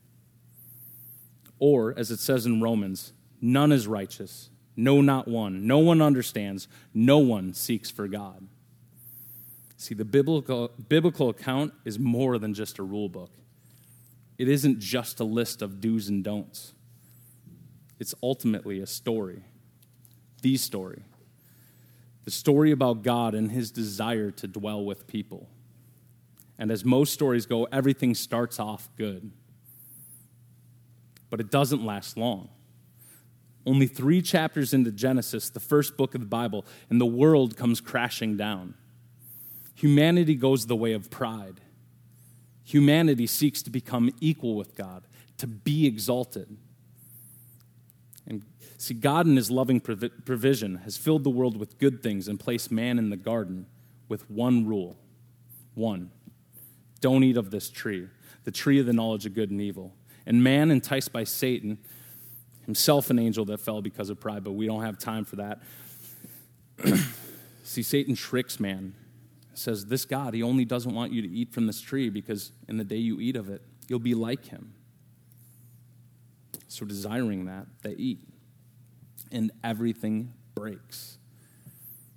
Or, 1.59 1.95
as 1.97 2.11
it 2.11 2.19
says 2.19 2.47
in 2.47 2.61
Romans, 2.61 3.13
none 3.41 3.71
is 3.71 3.87
righteous, 3.87 4.51
no, 4.77 5.01
not 5.01 5.29
one. 5.29 5.67
No 5.67 5.79
one 5.79 6.03
understands, 6.03 6.67
no 6.95 7.19
one 7.19 7.55
seeks 7.55 7.91
for 7.91 8.09
God. 8.09 8.47
See, 9.81 9.95
the 9.95 10.05
biblical, 10.05 10.71
biblical 10.91 11.31
account 11.31 11.73
is 11.87 11.99
more 11.99 12.37
than 12.37 12.53
just 12.53 12.79
a 12.79 12.83
rule 12.83 13.09
book, 13.09 13.31
it 14.37 14.47
isn't 14.47 14.79
just 14.79 15.21
a 15.21 15.25
list 15.25 15.63
of 15.63 15.81
do's 15.81 16.11
and 16.11 16.23
don'ts. 16.23 16.75
It's 17.99 18.15
ultimately 18.23 18.81
a 18.81 18.87
story 18.87 19.43
the 20.43 20.59
story 20.59 21.03
the 22.27 22.31
story 22.31 22.73
about 22.73 23.03
God 23.03 23.35
and 23.35 23.51
his 23.51 23.71
desire 23.71 24.31
to 24.33 24.47
dwell 24.47 24.85
with 24.85 25.07
people. 25.07 25.49
And 26.59 26.71
as 26.71 26.85
most 26.85 27.15
stories 27.15 27.47
go, 27.47 27.65
everything 27.73 28.15
starts 28.15 28.61
off 28.61 28.91
good, 28.97 29.33
but 31.31 31.41
it 31.41 31.51
doesn't 31.51 31.83
last 31.85 32.19
long. 32.19 32.51
Only 33.65 33.87
three 33.87 34.21
chapters 34.21 34.75
into 34.75 34.93
Genesis, 34.93 35.49
the 35.49 35.59
first 35.59 35.97
book 35.97 36.15
of 36.15 36.21
the 36.21 36.27
Bible, 36.27 36.67
and 36.91 37.01
the 37.01 37.07
world 37.07 37.57
comes 37.57 37.81
crashing 37.81 38.37
down. 38.37 38.75
Humanity 39.81 40.35
goes 40.35 40.67
the 40.67 40.77
way 40.77 40.93
of 40.93 41.11
pride. 41.11 41.63
Humanity 42.65 43.27
seeks 43.27 43.63
to 43.63 43.71
become 43.71 44.11
equal 44.21 44.55
with 44.55 44.77
God, 44.77 45.07
to 45.39 45.47
be 45.47 45.87
exalted. 45.87 46.55
And 48.27 48.45
see, 48.77 48.93
God 48.93 49.27
in 49.27 49.37
his 49.37 49.51
loving 49.51 49.81
provision 49.81 50.77
has 50.85 50.99
filled 50.99 51.25
the 51.25 51.31
world 51.31 51.57
with 51.57 51.79
good 51.79 52.03
things 52.03 52.29
and 52.29 52.39
placed 52.39 52.71
man 52.71 52.99
in 52.99 53.09
the 53.09 53.17
garden 53.17 53.65
with 54.07 54.31
one 54.31 54.67
rule 54.67 54.99
one, 55.75 56.11
don't 57.01 57.25
eat 57.25 57.39
of 57.39 57.51
this 57.51 57.71
tree, 57.71 58.09
the 58.45 58.51
tree 58.51 58.81
of 58.81 58.85
the 58.85 58.93
knowledge 58.93 59.25
of 59.25 59.33
good 59.33 59.51
and 59.51 59.63
evil. 59.63 59.95
And 60.27 60.45
man, 60.45 60.71
enticed 60.71 61.11
by 61.11 61.25
Satan, 61.25 61.79
himself 62.67 63.09
an 63.09 63.19
angel 63.19 63.47
that 63.47 63.61
fell 63.61 63.81
because 63.81 64.11
of 64.11 64.21
pride, 64.21 64.45
but 64.45 64.53
we 64.53 64.67
don't 64.67 64.83
have 64.83 64.99
time 64.99 65.25
for 65.25 65.37
that. 65.37 65.63
See, 67.65 67.83
Satan 67.83 68.15
tricks 68.15 68.61
man. 68.61 68.95
Says, 69.61 69.87
This 69.87 70.05
God, 70.05 70.35
he 70.35 70.43
only 70.43 70.65
doesn't 70.65 70.95
want 70.95 71.13
you 71.13 71.23
to 71.23 71.29
eat 71.29 71.53
from 71.53 71.67
this 71.67 71.81
tree 71.81 72.09
because 72.09 72.53
in 72.69 72.79
the 72.79 72.85
day 72.85 72.97
you 72.97 73.21
eat 73.21 73.37
of 73.37 73.51
it, 73.51 73.63
you'll 73.89 73.99
be 73.99 74.15
like 74.15 74.47
him. 74.47 74.73
So, 76.67 76.87
desiring 76.87 77.45
that, 77.47 77.67
they 77.83 77.93
eat. 77.93 78.21
And 79.31 79.51
everything 79.63 80.33
breaks. 80.55 81.19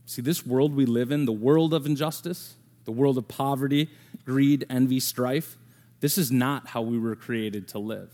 See, 0.05 0.21
this 0.21 0.45
world 0.45 0.75
we 0.75 0.85
live 0.85 1.11
in, 1.11 1.25
the 1.25 1.31
world 1.31 1.73
of 1.73 1.85
injustice, 1.85 2.55
the 2.85 2.91
world 2.91 3.17
of 3.17 3.27
poverty, 3.27 3.89
greed, 4.25 4.65
envy, 4.69 4.99
strife, 4.99 5.57
this 5.99 6.17
is 6.17 6.31
not 6.31 6.67
how 6.67 6.81
we 6.81 6.99
were 6.99 7.15
created 7.15 7.67
to 7.69 7.79
live. 7.79 8.11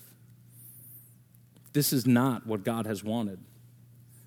This 1.74 1.92
is 1.94 2.06
not 2.06 2.46
what 2.46 2.64
God 2.64 2.86
has 2.86 3.04
wanted. 3.04 3.40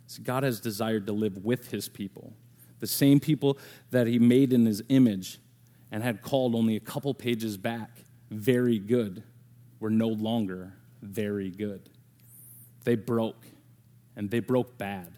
See, 0.07 0.23
God 0.23 0.43
has 0.43 0.61
desired 0.61 1.07
to 1.07 1.13
live 1.13 1.45
with 1.45 1.71
his 1.71 1.89
people, 1.89 2.35
the 2.83 2.89
same 2.89 3.21
people 3.21 3.57
that 3.93 4.09
he 4.09 4.19
made 4.19 4.53
in 4.53 4.67
his 4.67 4.83
image 4.89 5.39
and 5.93 6.03
had 6.03 6.21
called 6.21 6.57
only 6.57 6.75
a 6.75 6.81
couple 6.81 7.15
pages 7.15 7.57
back 7.57 7.91
very 8.29 8.81
good 8.81 9.23
were 9.79 9.89
no 9.89 10.09
longer 10.09 10.75
very 11.01 11.49
good. 11.49 11.89
They 12.83 12.97
broke, 12.97 13.47
and 14.17 14.29
they 14.33 14.41
broke 14.41 14.79
bad. 14.79 15.13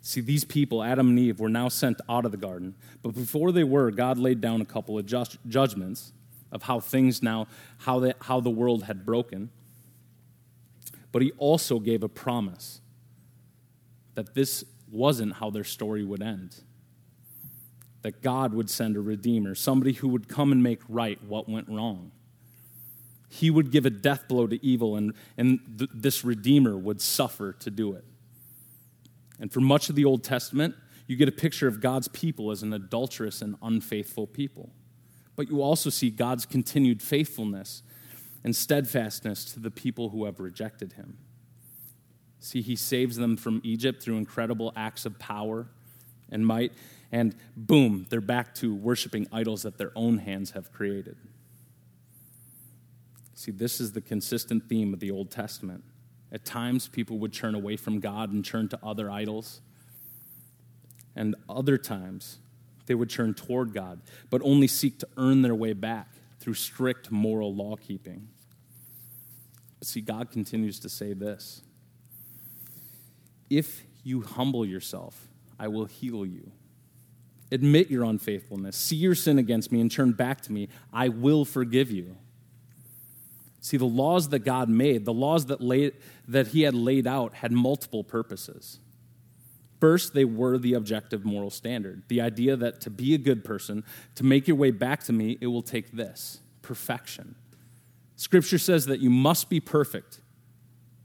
See, 0.00 0.20
these 0.20 0.44
people, 0.44 0.80
Adam 0.80 1.08
and 1.08 1.18
Eve, 1.18 1.40
were 1.40 1.48
now 1.48 1.68
sent 1.68 2.00
out 2.08 2.24
of 2.24 2.30
the 2.30 2.36
garden. 2.36 2.76
But 3.02 3.16
before 3.16 3.50
they 3.50 3.64
were, 3.64 3.90
God 3.90 4.16
laid 4.16 4.40
down 4.40 4.60
a 4.60 4.64
couple 4.64 4.96
of 4.96 5.04
just, 5.04 5.38
judgments 5.48 6.12
of 6.52 6.62
how 6.62 6.78
things 6.78 7.20
now, 7.20 7.48
how, 7.78 7.98
they, 7.98 8.12
how 8.20 8.38
the 8.38 8.50
world 8.50 8.84
had 8.84 9.04
broken. 9.04 9.50
But 11.10 11.22
he 11.22 11.32
also 11.32 11.80
gave 11.80 12.04
a 12.04 12.08
promise 12.08 12.80
that 14.14 14.34
this 14.34 14.64
wasn't 14.92 15.34
how 15.34 15.50
their 15.50 15.64
story 15.64 16.04
would 16.04 16.22
end. 16.22 16.62
That 18.02 18.22
God 18.22 18.52
would 18.52 18.68
send 18.68 18.96
a 18.96 19.00
redeemer, 19.00 19.54
somebody 19.54 19.92
who 19.92 20.08
would 20.08 20.28
come 20.28 20.52
and 20.52 20.62
make 20.62 20.80
right 20.88 21.22
what 21.24 21.48
went 21.48 21.68
wrong. 21.68 22.12
He 23.28 23.50
would 23.50 23.70
give 23.70 23.86
a 23.86 23.90
death 23.90 24.28
blow 24.28 24.46
to 24.46 24.64
evil, 24.64 24.96
and, 24.96 25.14
and 25.38 25.60
th- 25.78 25.90
this 25.94 26.24
redeemer 26.24 26.76
would 26.76 27.00
suffer 27.00 27.52
to 27.54 27.70
do 27.70 27.94
it. 27.94 28.04
And 29.40 29.50
for 29.50 29.60
much 29.60 29.88
of 29.88 29.96
the 29.96 30.04
Old 30.04 30.22
Testament, 30.22 30.74
you 31.06 31.16
get 31.16 31.28
a 31.28 31.32
picture 31.32 31.66
of 31.66 31.80
God's 31.80 32.08
people 32.08 32.50
as 32.50 32.62
an 32.62 32.72
adulterous 32.72 33.40
and 33.40 33.56
unfaithful 33.62 34.26
people. 34.26 34.70
But 35.34 35.48
you 35.48 35.62
also 35.62 35.90
see 35.90 36.10
God's 36.10 36.44
continued 36.44 37.02
faithfulness 37.02 37.82
and 38.44 38.54
steadfastness 38.54 39.46
to 39.52 39.60
the 39.60 39.70
people 39.70 40.10
who 40.10 40.26
have 40.26 40.40
rejected 40.40 40.94
him. 40.94 41.18
See, 42.42 42.60
he 42.60 42.74
saves 42.74 43.16
them 43.16 43.36
from 43.36 43.60
Egypt 43.62 44.02
through 44.02 44.16
incredible 44.16 44.72
acts 44.74 45.06
of 45.06 45.16
power 45.20 45.68
and 46.28 46.44
might, 46.44 46.72
and 47.12 47.36
boom, 47.56 48.06
they're 48.10 48.20
back 48.20 48.52
to 48.56 48.74
worshiping 48.74 49.28
idols 49.32 49.62
that 49.62 49.78
their 49.78 49.92
own 49.94 50.18
hands 50.18 50.50
have 50.50 50.72
created. 50.72 51.16
See, 53.34 53.52
this 53.52 53.80
is 53.80 53.92
the 53.92 54.00
consistent 54.00 54.68
theme 54.68 54.92
of 54.92 54.98
the 54.98 55.12
Old 55.12 55.30
Testament. 55.30 55.84
At 56.32 56.44
times, 56.44 56.88
people 56.88 57.18
would 57.18 57.32
turn 57.32 57.54
away 57.54 57.76
from 57.76 58.00
God 58.00 58.32
and 58.32 58.44
turn 58.44 58.68
to 58.70 58.78
other 58.82 59.08
idols. 59.08 59.60
And 61.14 61.36
other 61.48 61.78
times, 61.78 62.38
they 62.86 62.96
would 62.96 63.10
turn 63.10 63.34
toward 63.34 63.72
God, 63.72 64.00
but 64.30 64.42
only 64.42 64.66
seek 64.66 64.98
to 64.98 65.08
earn 65.16 65.42
their 65.42 65.54
way 65.54 65.74
back 65.74 66.08
through 66.40 66.54
strict 66.54 67.12
moral 67.12 67.54
law 67.54 67.76
keeping. 67.76 68.26
See, 69.80 70.00
God 70.00 70.32
continues 70.32 70.80
to 70.80 70.88
say 70.88 71.12
this 71.12 71.62
If 73.52 73.84
you 74.02 74.22
humble 74.22 74.64
yourself, 74.64 75.28
I 75.58 75.68
will 75.68 75.84
heal 75.84 76.24
you. 76.24 76.50
Admit 77.50 77.90
your 77.90 78.04
unfaithfulness, 78.04 78.78
see 78.78 78.96
your 78.96 79.14
sin 79.14 79.38
against 79.38 79.70
me, 79.70 79.82
and 79.82 79.90
turn 79.90 80.12
back 80.12 80.40
to 80.42 80.52
me. 80.52 80.70
I 80.90 81.10
will 81.10 81.44
forgive 81.44 81.90
you. 81.90 82.16
See, 83.60 83.76
the 83.76 83.84
laws 83.84 84.30
that 84.30 84.38
God 84.38 84.70
made, 84.70 85.04
the 85.04 85.12
laws 85.12 85.46
that, 85.46 85.60
laid, 85.60 85.92
that 86.28 86.46
He 86.48 86.62
had 86.62 86.72
laid 86.72 87.06
out, 87.06 87.34
had 87.34 87.52
multiple 87.52 88.02
purposes. 88.02 88.78
First, 89.80 90.14
they 90.14 90.24
were 90.24 90.56
the 90.56 90.72
objective 90.72 91.26
moral 91.26 91.50
standard. 91.50 92.04
The 92.08 92.22
idea 92.22 92.56
that 92.56 92.80
to 92.80 92.90
be 92.90 93.12
a 93.12 93.18
good 93.18 93.44
person, 93.44 93.84
to 94.14 94.24
make 94.24 94.48
your 94.48 94.56
way 94.56 94.70
back 94.70 95.02
to 95.04 95.12
me, 95.12 95.36
it 95.42 95.48
will 95.48 95.62
take 95.62 95.92
this 95.92 96.40
perfection. 96.62 97.34
Scripture 98.16 98.58
says 98.58 98.86
that 98.86 99.00
you 99.00 99.10
must 99.10 99.50
be 99.50 99.60
perfect, 99.60 100.22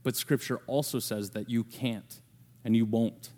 but 0.02 0.16
Scripture 0.16 0.62
also 0.66 0.98
says 0.98 1.30
that 1.30 1.50
you 1.50 1.62
can't 1.62 2.22
and 2.64 2.76
you 2.76 2.84
won't. 2.84 3.30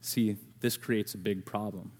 See, 0.00 0.36
this 0.60 0.76
creates 0.76 1.14
a 1.14 1.18
big 1.18 1.44
problem. 1.44 1.92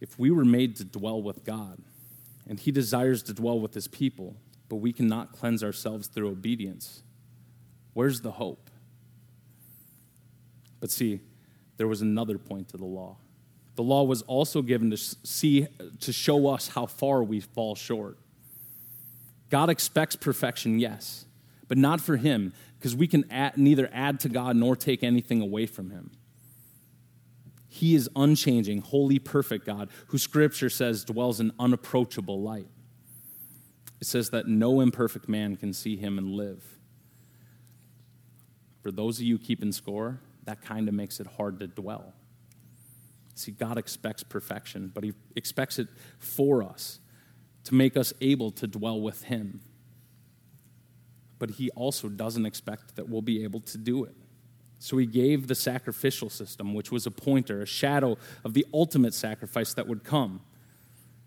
If 0.00 0.18
we 0.18 0.30
were 0.30 0.44
made 0.44 0.76
to 0.76 0.84
dwell 0.84 1.22
with 1.22 1.44
God, 1.44 1.82
and 2.48 2.58
he 2.58 2.70
desires 2.70 3.22
to 3.24 3.34
dwell 3.34 3.60
with 3.60 3.74
his 3.74 3.88
people, 3.88 4.36
but 4.68 4.76
we 4.76 4.92
cannot 4.92 5.32
cleanse 5.32 5.62
ourselves 5.62 6.08
through 6.08 6.28
obedience. 6.30 7.02
Where's 7.92 8.20
the 8.20 8.32
hope? 8.32 8.70
But 10.80 10.90
see, 10.90 11.20
there 11.76 11.88
was 11.88 12.00
another 12.00 12.38
point 12.38 12.68
to 12.68 12.76
the 12.76 12.84
law. 12.84 13.16
The 13.76 13.82
law 13.82 14.02
was 14.04 14.22
also 14.22 14.62
given 14.62 14.90
to 14.90 14.96
see 14.96 15.66
to 16.00 16.12
show 16.12 16.48
us 16.48 16.68
how 16.68 16.86
far 16.86 17.22
we 17.22 17.40
fall 17.40 17.74
short. 17.74 18.18
God 19.50 19.70
expects 19.70 20.16
perfection, 20.16 20.78
yes, 20.78 21.26
but 21.68 21.78
not 21.78 22.00
for 22.00 22.16
him, 22.16 22.52
because 22.78 22.94
we 22.94 23.06
can 23.06 23.30
add, 23.30 23.56
neither 23.56 23.88
add 23.92 24.20
to 24.20 24.28
God 24.28 24.56
nor 24.56 24.76
take 24.76 25.02
anything 25.02 25.40
away 25.40 25.66
from 25.66 25.90
him. 25.90 26.12
He 27.68 27.94
is 27.94 28.08
unchanging, 28.16 28.80
holy, 28.80 29.18
perfect 29.18 29.66
God, 29.66 29.90
who 30.08 30.18
Scripture 30.18 30.70
says 30.70 31.04
dwells 31.04 31.40
in 31.40 31.52
unapproachable 31.58 32.40
light. 32.40 32.68
It 34.00 34.06
says 34.06 34.30
that 34.30 34.46
no 34.46 34.80
imperfect 34.80 35.28
man 35.28 35.56
can 35.56 35.72
see 35.72 35.96
him 35.96 36.18
and 36.18 36.30
live. 36.30 36.64
For 38.82 38.90
those 38.90 39.18
of 39.18 39.24
you 39.24 39.38
keeping 39.38 39.72
score, 39.72 40.20
that 40.44 40.62
kind 40.62 40.88
of 40.88 40.94
makes 40.94 41.20
it 41.20 41.26
hard 41.26 41.60
to 41.60 41.66
dwell. 41.66 42.14
See, 43.34 43.52
God 43.52 43.78
expects 43.78 44.22
perfection, 44.22 44.90
but 44.92 45.04
He 45.04 45.12
expects 45.36 45.78
it 45.78 45.88
for 46.18 46.62
us 46.62 46.98
to 47.64 47.74
make 47.74 47.96
us 47.96 48.12
able 48.20 48.50
to 48.52 48.66
dwell 48.66 49.00
with 49.00 49.24
Him. 49.24 49.60
But 51.38 51.50
He 51.52 51.70
also 51.70 52.08
doesn't 52.08 52.46
expect 52.46 52.96
that 52.96 53.08
we'll 53.08 53.22
be 53.22 53.44
able 53.44 53.60
to 53.60 53.78
do 53.78 54.04
it. 54.04 54.14
So 54.78 54.96
he 54.96 55.06
gave 55.06 55.48
the 55.48 55.54
sacrificial 55.54 56.30
system, 56.30 56.72
which 56.72 56.92
was 56.92 57.06
a 57.06 57.10
pointer, 57.10 57.62
a 57.62 57.66
shadow 57.66 58.16
of 58.44 58.54
the 58.54 58.64
ultimate 58.72 59.12
sacrifice 59.12 59.74
that 59.74 59.88
would 59.88 60.04
come. 60.04 60.40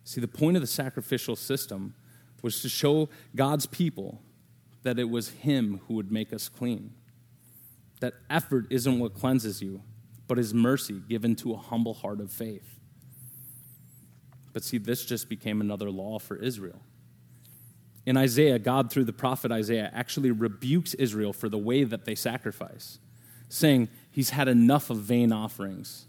See, 0.03 0.21
the 0.21 0.27
point 0.27 0.55
of 0.57 0.61
the 0.61 0.67
sacrificial 0.67 1.35
system 1.35 1.93
was 2.41 2.61
to 2.61 2.69
show 2.69 3.09
God's 3.35 3.65
people 3.65 4.21
that 4.83 4.97
it 4.97 5.09
was 5.09 5.29
him 5.29 5.81
who 5.87 5.95
would 5.95 6.11
make 6.11 6.33
us 6.33 6.49
clean. 6.49 6.93
That 7.99 8.13
effort 8.29 8.65
isn't 8.71 8.99
what 8.99 9.13
cleanses 9.13 9.61
you, 9.61 9.83
but 10.27 10.37
his 10.37 10.53
mercy 10.53 11.01
given 11.07 11.35
to 11.37 11.53
a 11.53 11.57
humble 11.57 11.93
heart 11.93 12.19
of 12.19 12.31
faith. 12.31 12.79
But 14.53 14.63
see, 14.63 14.79
this 14.79 15.05
just 15.05 15.29
became 15.29 15.61
another 15.61 15.91
law 15.91 16.19
for 16.19 16.35
Israel. 16.37 16.81
In 18.05 18.17
Isaiah, 18.17 18.57
God, 18.57 18.91
through 18.91 19.03
the 19.05 19.13
prophet 19.13 19.51
Isaiah, 19.51 19.91
actually 19.93 20.31
rebukes 20.31 20.93
Israel 20.95 21.33
for 21.33 21.49
the 21.49 21.57
way 21.57 21.83
that 21.83 22.05
they 22.05 22.15
sacrifice 22.15 22.99
saying 23.51 23.89
he's 24.09 24.31
had 24.31 24.47
enough 24.47 24.89
of 24.89 24.97
vain 24.97 25.31
offerings 25.31 26.05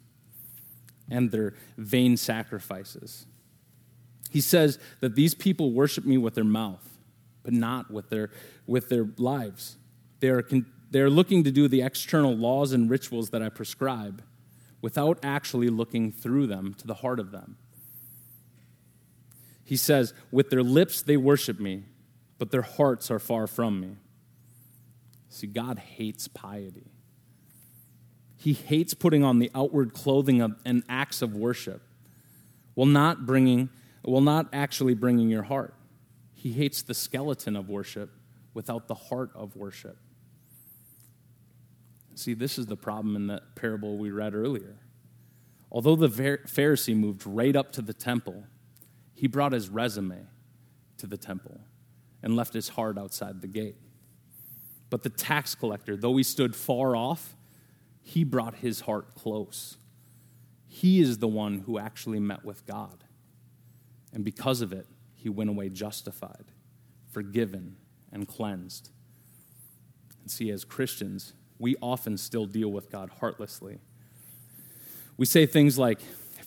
and 1.10 1.30
their 1.30 1.54
vain 1.76 2.16
sacrifices. 2.16 3.26
He 4.30 4.40
says 4.40 4.78
that 5.00 5.16
these 5.16 5.34
people 5.34 5.72
worship 5.72 6.04
me 6.04 6.16
with 6.16 6.34
their 6.34 6.44
mouth, 6.44 6.88
but 7.42 7.52
not 7.52 7.90
with 7.90 8.08
their, 8.08 8.30
with 8.66 8.88
their 8.88 9.08
lives. 9.18 9.76
They 10.20 10.28
are, 10.28 10.46
they 10.90 11.00
are 11.00 11.10
looking 11.10 11.44
to 11.44 11.50
do 11.50 11.68
the 11.68 11.82
external 11.82 12.34
laws 12.34 12.72
and 12.72 12.88
rituals 12.88 13.30
that 13.30 13.42
I 13.42 13.48
prescribe 13.48 14.22
without 14.80 15.18
actually 15.22 15.68
looking 15.68 16.12
through 16.12 16.46
them 16.46 16.74
to 16.74 16.86
the 16.86 16.94
heart 16.94 17.20
of 17.20 17.32
them. 17.32 17.56
He 19.72 19.78
says, 19.78 20.12
With 20.30 20.50
their 20.50 20.62
lips 20.62 21.00
they 21.00 21.16
worship 21.16 21.58
me, 21.58 21.84
but 22.36 22.50
their 22.50 22.60
hearts 22.60 23.10
are 23.10 23.18
far 23.18 23.46
from 23.46 23.80
me. 23.80 23.96
See, 25.30 25.46
God 25.46 25.78
hates 25.78 26.28
piety. 26.28 26.90
He 28.36 28.52
hates 28.52 28.92
putting 28.92 29.24
on 29.24 29.38
the 29.38 29.50
outward 29.54 29.94
clothing 29.94 30.42
of, 30.42 30.56
and 30.66 30.82
acts 30.90 31.22
of 31.22 31.34
worship 31.34 31.80
while 32.74 32.86
not 32.86 33.24
bringing, 33.24 33.70
while 34.02 34.20
not 34.20 34.46
actually 34.52 34.92
bringing 34.92 35.30
your 35.30 35.44
heart. 35.44 35.72
He 36.34 36.52
hates 36.52 36.82
the 36.82 36.92
skeleton 36.92 37.56
of 37.56 37.70
worship 37.70 38.10
without 38.52 38.88
the 38.88 38.94
heart 38.94 39.30
of 39.34 39.56
worship. 39.56 39.96
See, 42.14 42.34
this 42.34 42.58
is 42.58 42.66
the 42.66 42.76
problem 42.76 43.16
in 43.16 43.28
that 43.28 43.54
parable 43.54 43.96
we 43.96 44.10
read 44.10 44.34
earlier. 44.34 44.76
Although 45.70 45.96
the 45.96 46.08
Pharisee 46.08 46.94
moved 46.94 47.26
right 47.26 47.56
up 47.56 47.72
to 47.72 47.80
the 47.80 47.94
temple, 47.94 48.44
he 49.22 49.28
brought 49.28 49.52
his 49.52 49.68
resume 49.68 50.26
to 50.98 51.06
the 51.06 51.16
temple 51.16 51.60
and 52.24 52.34
left 52.34 52.52
his 52.52 52.70
heart 52.70 52.98
outside 52.98 53.40
the 53.40 53.46
gate. 53.46 53.76
But 54.90 55.04
the 55.04 55.10
tax 55.10 55.54
collector, 55.54 55.96
though 55.96 56.16
he 56.16 56.24
stood 56.24 56.56
far 56.56 56.96
off, 56.96 57.36
he 58.00 58.24
brought 58.24 58.56
his 58.56 58.80
heart 58.80 59.14
close. 59.14 59.76
He 60.66 61.00
is 61.00 61.18
the 61.18 61.28
one 61.28 61.60
who 61.60 61.78
actually 61.78 62.18
met 62.18 62.44
with 62.44 62.66
God. 62.66 63.04
And 64.12 64.24
because 64.24 64.60
of 64.60 64.72
it, 64.72 64.88
he 65.14 65.28
went 65.28 65.50
away 65.50 65.68
justified, 65.68 66.46
forgiven, 67.12 67.76
and 68.10 68.26
cleansed. 68.26 68.90
And 70.20 70.32
see, 70.32 70.50
as 70.50 70.64
Christians, 70.64 71.32
we 71.60 71.76
often 71.80 72.16
still 72.16 72.46
deal 72.46 72.72
with 72.72 72.90
God 72.90 73.08
heartlessly. 73.20 73.78
We 75.16 75.26
say 75.26 75.46
things 75.46 75.78
like, 75.78 76.00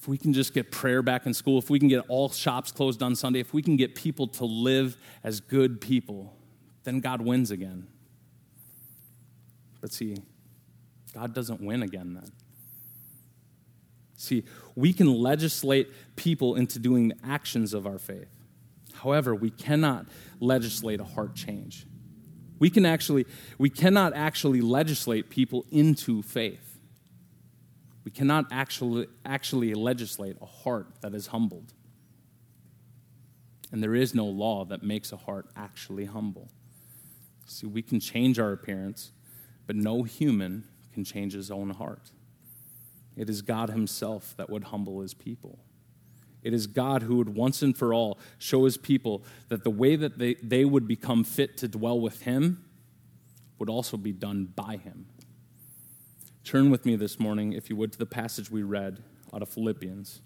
if 0.05 0.09
we 0.09 0.19
can 0.19 0.33
just 0.33 0.53
get 0.53 0.69
prayer 0.69 1.01
back 1.01 1.25
in 1.25 1.33
school, 1.33 1.57
if 1.57 1.71
we 1.71 1.79
can 1.79 1.87
get 1.87 2.05
all 2.09 2.29
shops 2.29 2.71
closed 2.71 3.01
on 3.01 3.15
Sunday, 3.15 3.39
if 3.39 3.55
we 3.55 3.63
can 3.63 3.75
get 3.75 3.95
people 3.95 4.27
to 4.27 4.45
live 4.45 4.97
as 5.23 5.39
good 5.39 5.81
people, 5.81 6.37
then 6.83 6.99
God 6.99 7.21
wins 7.21 7.49
again. 7.49 7.87
But 9.81 9.91
see, 9.91 10.17
God 11.15 11.33
doesn't 11.33 11.59
win 11.59 11.81
again 11.81 12.13
then. 12.13 12.31
See, 14.15 14.43
we 14.75 14.93
can 14.93 15.11
legislate 15.11 15.91
people 16.15 16.53
into 16.53 16.77
doing 16.77 17.07
the 17.07 17.15
actions 17.23 17.73
of 17.73 17.87
our 17.87 17.97
faith. 17.97 18.29
However, 18.93 19.33
we 19.33 19.49
cannot 19.49 20.05
legislate 20.39 20.99
a 20.99 21.03
heart 21.03 21.33
change. 21.33 21.87
We 22.59 22.69
can 22.69 22.85
actually 22.85 23.25
we 23.57 23.71
cannot 23.71 24.13
actually 24.13 24.61
legislate 24.61 25.31
people 25.31 25.65
into 25.71 26.21
faith. 26.21 26.64
We 28.05 28.11
cannot 28.11 28.45
actually 28.51 29.07
actually 29.25 29.73
legislate 29.73 30.37
a 30.41 30.45
heart 30.45 30.87
that 31.01 31.13
is 31.13 31.27
humbled. 31.27 31.73
And 33.71 33.83
there 33.83 33.95
is 33.95 34.15
no 34.15 34.25
law 34.25 34.63
that 34.65 34.83
makes 34.83 35.11
a 35.11 35.17
heart 35.17 35.47
actually 35.57 36.05
humble. 36.05 36.49
See, 37.45 37.67
we 37.67 37.81
can 37.81 37.99
change 37.99 38.39
our 38.39 38.53
appearance, 38.53 39.11
but 39.67 39.75
no 39.75 40.03
human 40.03 40.63
can 40.93 41.03
change 41.03 41.33
his 41.33 41.51
own 41.51 41.71
heart. 41.71 42.11
It 43.17 43.29
is 43.29 43.41
God 43.41 43.69
Himself 43.69 44.33
that 44.37 44.49
would 44.49 44.65
humble 44.65 45.01
His 45.01 45.13
people. 45.13 45.59
It 46.43 46.53
is 46.53 46.67
God 46.67 47.03
who 47.03 47.17
would 47.17 47.29
once 47.35 47.61
and 47.61 47.75
for 47.75 47.93
all 47.93 48.19
show 48.37 48.65
His 48.65 48.77
people 48.77 49.23
that 49.49 49.63
the 49.63 49.69
way 49.69 49.95
that 49.95 50.17
they, 50.17 50.35
they 50.35 50.65
would 50.65 50.87
become 50.87 51.23
fit 51.23 51.57
to 51.57 51.67
dwell 51.67 51.99
with 51.99 52.21
Him 52.21 52.63
would 53.57 53.69
also 53.69 53.97
be 53.97 54.11
done 54.11 54.45
by 54.55 54.77
Him. 54.77 55.07
Turn 56.45 56.69
with 56.69 56.86
me 56.86 56.95
this 56.95 57.19
morning, 57.19 57.53
if 57.53 57.71
you 57.71 57.75
would, 57.75 57.91
to 57.93 57.97
the 57.97 58.05
passage 58.05 58.51
we 58.51 58.62
read 58.62 59.01
out 59.34 59.41
of 59.41 59.49
Philippians. 59.49 60.21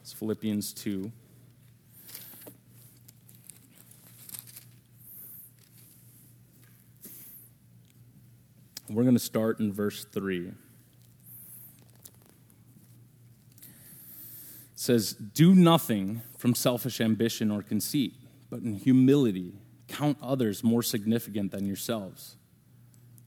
It's 0.00 0.12
Philippians 0.12 0.74
2. 0.74 1.10
We're 8.90 9.02
going 9.02 9.14
to 9.14 9.18
start 9.18 9.60
in 9.60 9.72
verse 9.72 10.04
3. 10.04 10.48
It 10.48 10.54
says, 14.74 15.14
Do 15.14 15.54
nothing 15.54 16.20
from 16.36 16.54
selfish 16.54 17.00
ambition 17.00 17.50
or 17.50 17.62
conceit, 17.62 18.12
but 18.50 18.60
in 18.60 18.74
humility 18.74 19.54
count 19.88 20.18
others 20.20 20.62
more 20.62 20.82
significant 20.82 21.50
than 21.50 21.64
yourselves. 21.64 22.36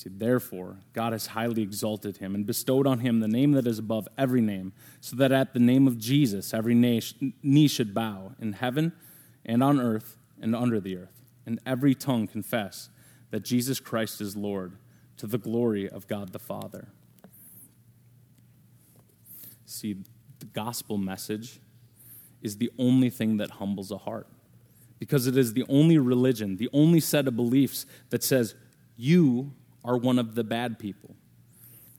See, 0.00 0.08
therefore, 0.08 0.78
God 0.94 1.12
has 1.12 1.26
highly 1.26 1.60
exalted 1.60 2.16
him 2.16 2.34
and 2.34 2.46
bestowed 2.46 2.86
on 2.86 3.00
him 3.00 3.20
the 3.20 3.28
name 3.28 3.52
that 3.52 3.66
is 3.66 3.78
above 3.78 4.08
every 4.16 4.40
name, 4.40 4.72
so 5.02 5.14
that 5.16 5.30
at 5.30 5.52
the 5.52 5.60
name 5.60 5.86
of 5.86 5.98
Jesus 5.98 6.54
every 6.54 6.74
knee 6.74 7.68
should 7.68 7.92
bow 7.92 8.32
in 8.40 8.54
heaven 8.54 8.94
and 9.44 9.62
on 9.62 9.78
earth 9.78 10.16
and 10.40 10.56
under 10.56 10.80
the 10.80 10.96
earth, 10.96 11.20
and 11.44 11.60
every 11.66 11.94
tongue 11.94 12.26
confess 12.26 12.88
that 13.30 13.44
Jesus 13.44 13.78
Christ 13.78 14.22
is 14.22 14.38
Lord, 14.38 14.78
to 15.18 15.26
the 15.26 15.36
glory 15.36 15.86
of 15.86 16.08
God 16.08 16.32
the 16.32 16.38
Father. 16.38 16.88
See, 19.66 19.96
the 20.38 20.46
gospel 20.46 20.96
message 20.96 21.60
is 22.40 22.56
the 22.56 22.70
only 22.78 23.10
thing 23.10 23.36
that 23.36 23.50
humbles 23.50 23.90
a 23.90 23.98
heart 23.98 24.28
because 24.98 25.26
it 25.26 25.36
is 25.36 25.52
the 25.52 25.66
only 25.68 25.98
religion, 25.98 26.56
the 26.56 26.70
only 26.72 27.00
set 27.00 27.28
of 27.28 27.36
beliefs 27.36 27.84
that 28.08 28.22
says 28.22 28.54
you 28.96 29.52
are 29.84 29.96
one 29.96 30.18
of 30.18 30.34
the 30.34 30.44
bad 30.44 30.78
people. 30.78 31.16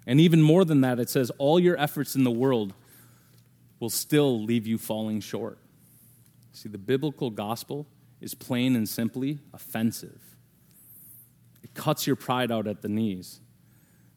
And 0.05 0.19
even 0.19 0.41
more 0.41 0.65
than 0.65 0.81
that, 0.81 0.99
it 0.99 1.09
says 1.09 1.31
all 1.37 1.59
your 1.59 1.79
efforts 1.79 2.15
in 2.15 2.23
the 2.23 2.31
world 2.31 2.73
will 3.79 3.89
still 3.89 4.43
leave 4.43 4.67
you 4.67 4.77
falling 4.77 5.19
short. 5.19 5.59
See, 6.53 6.69
the 6.69 6.77
biblical 6.77 7.29
gospel 7.29 7.87
is 8.19 8.33
plain 8.33 8.75
and 8.75 8.87
simply 8.87 9.39
offensive. 9.53 10.21
It 11.63 11.73
cuts 11.73 12.05
your 12.05 12.15
pride 12.15 12.51
out 12.51 12.67
at 12.67 12.81
the 12.81 12.89
knees. 12.89 13.39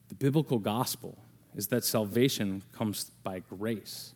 The 0.09 0.15
biblical 0.15 0.59
gospel 0.59 1.19
is 1.55 1.69
that 1.69 1.85
salvation 1.85 2.63
comes 2.73 3.11
by 3.23 3.41
grace. 3.41 4.15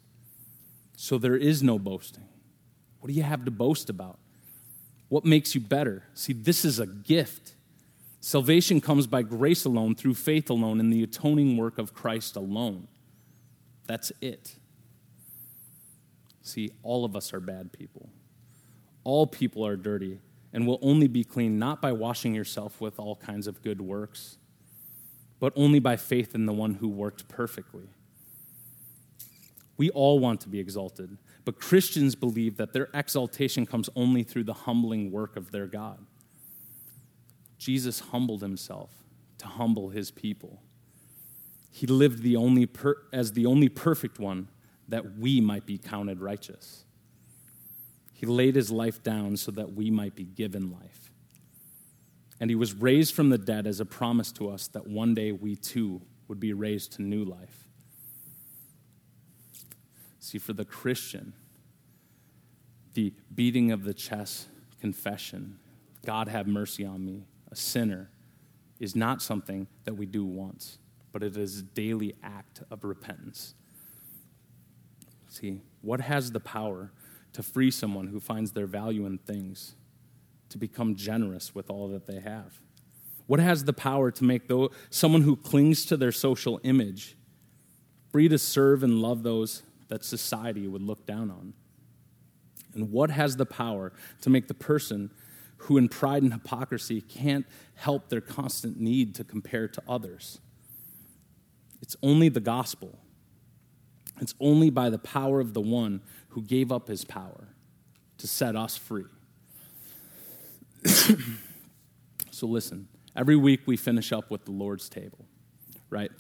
So 0.96 1.16
there 1.16 1.36
is 1.36 1.62
no 1.62 1.78
boasting. 1.78 2.28
What 3.00 3.08
do 3.08 3.14
you 3.14 3.22
have 3.22 3.44
to 3.44 3.50
boast 3.50 3.88
about? 3.88 4.18
What 5.08 5.24
makes 5.24 5.54
you 5.54 5.60
better? 5.60 6.04
See, 6.14 6.32
this 6.32 6.64
is 6.64 6.78
a 6.78 6.86
gift. 6.86 7.54
Salvation 8.20 8.80
comes 8.80 9.06
by 9.06 9.22
grace 9.22 9.64
alone, 9.64 9.94
through 9.94 10.14
faith 10.14 10.50
alone, 10.50 10.80
in 10.80 10.90
the 10.90 11.02
atoning 11.02 11.56
work 11.56 11.78
of 11.78 11.94
Christ 11.94 12.36
alone. 12.36 12.88
That's 13.86 14.12
it. 14.20 14.56
See, 16.42 16.70
all 16.82 17.04
of 17.04 17.14
us 17.14 17.32
are 17.32 17.40
bad 17.40 17.72
people. 17.72 18.08
All 19.04 19.26
people 19.26 19.64
are 19.66 19.76
dirty 19.76 20.20
and 20.52 20.66
will 20.66 20.78
only 20.82 21.08
be 21.08 21.24
clean 21.24 21.58
not 21.58 21.80
by 21.80 21.92
washing 21.92 22.34
yourself 22.34 22.80
with 22.80 22.98
all 22.98 23.16
kinds 23.16 23.46
of 23.46 23.62
good 23.62 23.80
works 23.80 24.38
but 25.40 25.52
only 25.56 25.78
by 25.78 25.96
faith 25.96 26.34
in 26.34 26.46
the 26.46 26.52
one 26.52 26.74
who 26.74 26.88
worked 26.88 27.28
perfectly. 27.28 27.88
We 29.76 29.90
all 29.90 30.18
want 30.18 30.40
to 30.42 30.48
be 30.48 30.58
exalted, 30.58 31.16
but 31.44 31.60
Christians 31.60 32.14
believe 32.14 32.56
that 32.56 32.72
their 32.72 32.88
exaltation 32.92 33.64
comes 33.64 33.88
only 33.94 34.24
through 34.24 34.44
the 34.44 34.52
humbling 34.52 35.12
work 35.12 35.36
of 35.36 35.52
their 35.52 35.66
God. 35.66 36.04
Jesus 37.58 38.00
humbled 38.00 38.40
himself 38.40 38.90
to 39.38 39.46
humble 39.46 39.90
his 39.90 40.10
people. 40.10 40.62
He 41.70 41.86
lived 41.86 42.22
the 42.22 42.36
only 42.36 42.66
per- 42.66 43.02
as 43.12 43.32
the 43.32 43.46
only 43.46 43.68
perfect 43.68 44.18
one 44.18 44.48
that 44.88 45.18
we 45.18 45.40
might 45.40 45.66
be 45.66 45.78
counted 45.78 46.20
righteous. 46.20 46.84
He 48.12 48.26
laid 48.26 48.56
his 48.56 48.70
life 48.70 49.02
down 49.02 49.36
so 49.36 49.52
that 49.52 49.74
we 49.74 49.90
might 49.90 50.16
be 50.16 50.24
given 50.24 50.72
life. 50.72 51.12
And 52.40 52.50
he 52.50 52.56
was 52.56 52.74
raised 52.74 53.14
from 53.14 53.30
the 53.30 53.38
dead 53.38 53.66
as 53.66 53.80
a 53.80 53.84
promise 53.84 54.32
to 54.32 54.48
us 54.48 54.68
that 54.68 54.86
one 54.86 55.14
day 55.14 55.32
we 55.32 55.56
too 55.56 56.02
would 56.28 56.40
be 56.40 56.52
raised 56.52 56.92
to 56.94 57.02
new 57.02 57.24
life. 57.24 57.68
See, 60.20 60.38
for 60.38 60.52
the 60.52 60.64
Christian, 60.64 61.32
the 62.94 63.12
beating 63.34 63.72
of 63.72 63.84
the 63.84 63.94
chest 63.94 64.48
confession, 64.80 65.58
God 66.04 66.28
have 66.28 66.46
mercy 66.46 66.84
on 66.84 67.04
me, 67.04 67.26
a 67.50 67.56
sinner, 67.56 68.10
is 68.78 68.94
not 68.94 69.20
something 69.22 69.66
that 69.84 69.94
we 69.94 70.06
do 70.06 70.24
once, 70.24 70.78
but 71.12 71.22
it 71.22 71.36
is 71.36 71.58
a 71.58 71.62
daily 71.62 72.14
act 72.22 72.62
of 72.70 72.84
repentance. 72.84 73.54
See, 75.28 75.62
what 75.82 76.00
has 76.00 76.32
the 76.32 76.40
power 76.40 76.92
to 77.32 77.42
free 77.42 77.70
someone 77.70 78.08
who 78.08 78.20
finds 78.20 78.52
their 78.52 78.66
value 78.66 79.04
in 79.06 79.18
things? 79.18 79.74
to 80.50 80.58
become 80.58 80.94
generous 80.94 81.54
with 81.54 81.70
all 81.70 81.88
that 81.88 82.06
they 82.06 82.20
have? 82.20 82.60
What 83.26 83.40
has 83.40 83.64
the 83.64 83.72
power 83.72 84.10
to 84.10 84.24
make 84.24 84.48
though, 84.48 84.70
someone 84.90 85.22
who 85.22 85.36
clings 85.36 85.84
to 85.86 85.96
their 85.96 86.12
social 86.12 86.60
image 86.62 87.16
free 88.10 88.28
to 88.28 88.38
serve 88.38 88.82
and 88.82 89.00
love 89.02 89.22
those 89.22 89.62
that 89.88 90.04
society 90.04 90.66
would 90.66 90.82
look 90.82 91.06
down 91.06 91.30
on? 91.30 91.52
And 92.74 92.90
what 92.90 93.10
has 93.10 93.36
the 93.36 93.46
power 93.46 93.92
to 94.22 94.30
make 94.30 94.48
the 94.48 94.54
person 94.54 95.10
who, 95.58 95.76
in 95.76 95.88
pride 95.88 96.22
and 96.22 96.32
hypocrisy, 96.32 97.00
can't 97.00 97.46
help 97.74 98.08
their 98.08 98.20
constant 98.20 98.80
need 98.80 99.14
to 99.16 99.24
compare 99.24 99.68
to 99.68 99.82
others? 99.88 100.40
It's 101.82 101.96
only 102.02 102.28
the 102.28 102.40
gospel. 102.40 102.98
It's 104.20 104.34
only 104.40 104.70
by 104.70 104.90
the 104.90 104.98
power 104.98 105.40
of 105.40 105.54
the 105.54 105.60
one 105.60 106.02
who 106.30 106.42
gave 106.42 106.72
up 106.72 106.88
his 106.88 107.04
power 107.04 107.48
to 108.18 108.26
set 108.26 108.56
us 108.56 108.76
free. 108.76 109.04
so 112.30 112.46
listen, 112.46 112.88
every 113.16 113.36
week 113.36 113.60
we 113.66 113.76
finish 113.76 114.12
up 114.12 114.30
with 114.30 114.44
the 114.44 114.50
Lord's 114.50 114.88
table, 114.88 115.26
right? 115.90 116.10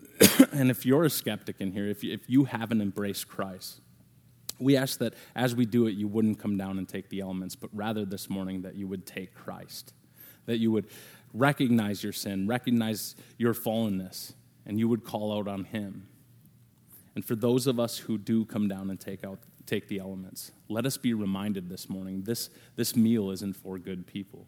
and 0.52 0.70
if 0.70 0.86
you're 0.86 1.04
a 1.04 1.10
skeptic 1.10 1.56
in 1.60 1.72
here, 1.72 1.88
if 1.88 2.02
you, 2.02 2.12
if 2.12 2.28
you 2.28 2.44
haven't 2.44 2.80
embraced 2.80 3.28
Christ, 3.28 3.80
we 4.62 4.76
ask 4.76 4.98
that 5.00 5.14
as 5.34 5.54
we 5.54 5.66
do 5.66 5.86
it, 5.86 5.92
you 5.92 6.08
wouldn't 6.08 6.38
come 6.38 6.56
down 6.56 6.78
and 6.78 6.88
take 6.88 7.08
the 7.08 7.20
elements, 7.20 7.54
but 7.54 7.70
rather 7.72 8.04
this 8.04 8.30
morning 8.30 8.62
that 8.62 8.74
you 8.74 8.86
would 8.88 9.06
take 9.06 9.34
Christ, 9.34 9.92
that 10.46 10.58
you 10.58 10.70
would 10.70 10.86
recognize 11.34 12.02
your 12.02 12.12
sin, 12.12 12.46
recognize 12.46 13.16
your 13.38 13.54
fallenness, 13.54 14.34
and 14.66 14.78
you 14.78 14.88
would 14.88 15.04
call 15.04 15.36
out 15.36 15.48
on 15.48 15.64
Him. 15.64 16.08
And 17.14 17.24
for 17.24 17.34
those 17.34 17.66
of 17.66 17.78
us 17.78 17.98
who 17.98 18.16
do 18.16 18.44
come 18.44 18.68
down 18.68 18.90
and 18.90 18.98
take 18.98 19.24
out 19.24 19.38
take 19.64 19.86
the 19.88 20.00
elements, 20.00 20.50
let 20.68 20.86
us 20.86 20.96
be 20.96 21.14
reminded 21.14 21.68
this 21.68 21.88
morning 21.88 22.22
this, 22.22 22.50
this 22.74 22.96
meal 22.96 23.30
isn't 23.30 23.54
for 23.54 23.78
good 23.78 24.06
people. 24.06 24.46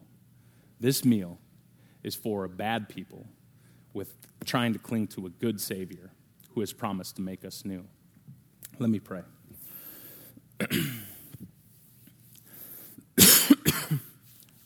This 0.81 1.05
meal 1.05 1.39
is 2.03 2.15
for 2.15 2.47
bad 2.49 2.89
people 2.89 3.27
with 3.93 4.17
trying 4.45 4.73
to 4.73 4.79
cling 4.79 5.07
to 5.07 5.27
a 5.27 5.31
good 5.31 5.61
Savior 5.61 6.11
who 6.51 6.61
has 6.61 6.73
promised 6.73 7.17
to 7.17 7.23
make 7.23 7.45
us 7.45 7.65
new. 7.65 7.85
Let 8.79 8.91
me 8.91 8.99
pray. 8.99 9.23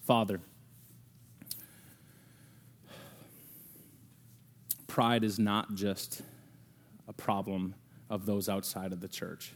Father, 0.02 0.40
pride 4.86 5.24
is 5.24 5.38
not 5.38 5.74
just 5.74 6.22
a 7.06 7.12
problem 7.12 7.74
of 8.10 8.26
those 8.26 8.48
outside 8.48 8.92
of 8.92 9.00
the 9.00 9.08
church. 9.08 9.52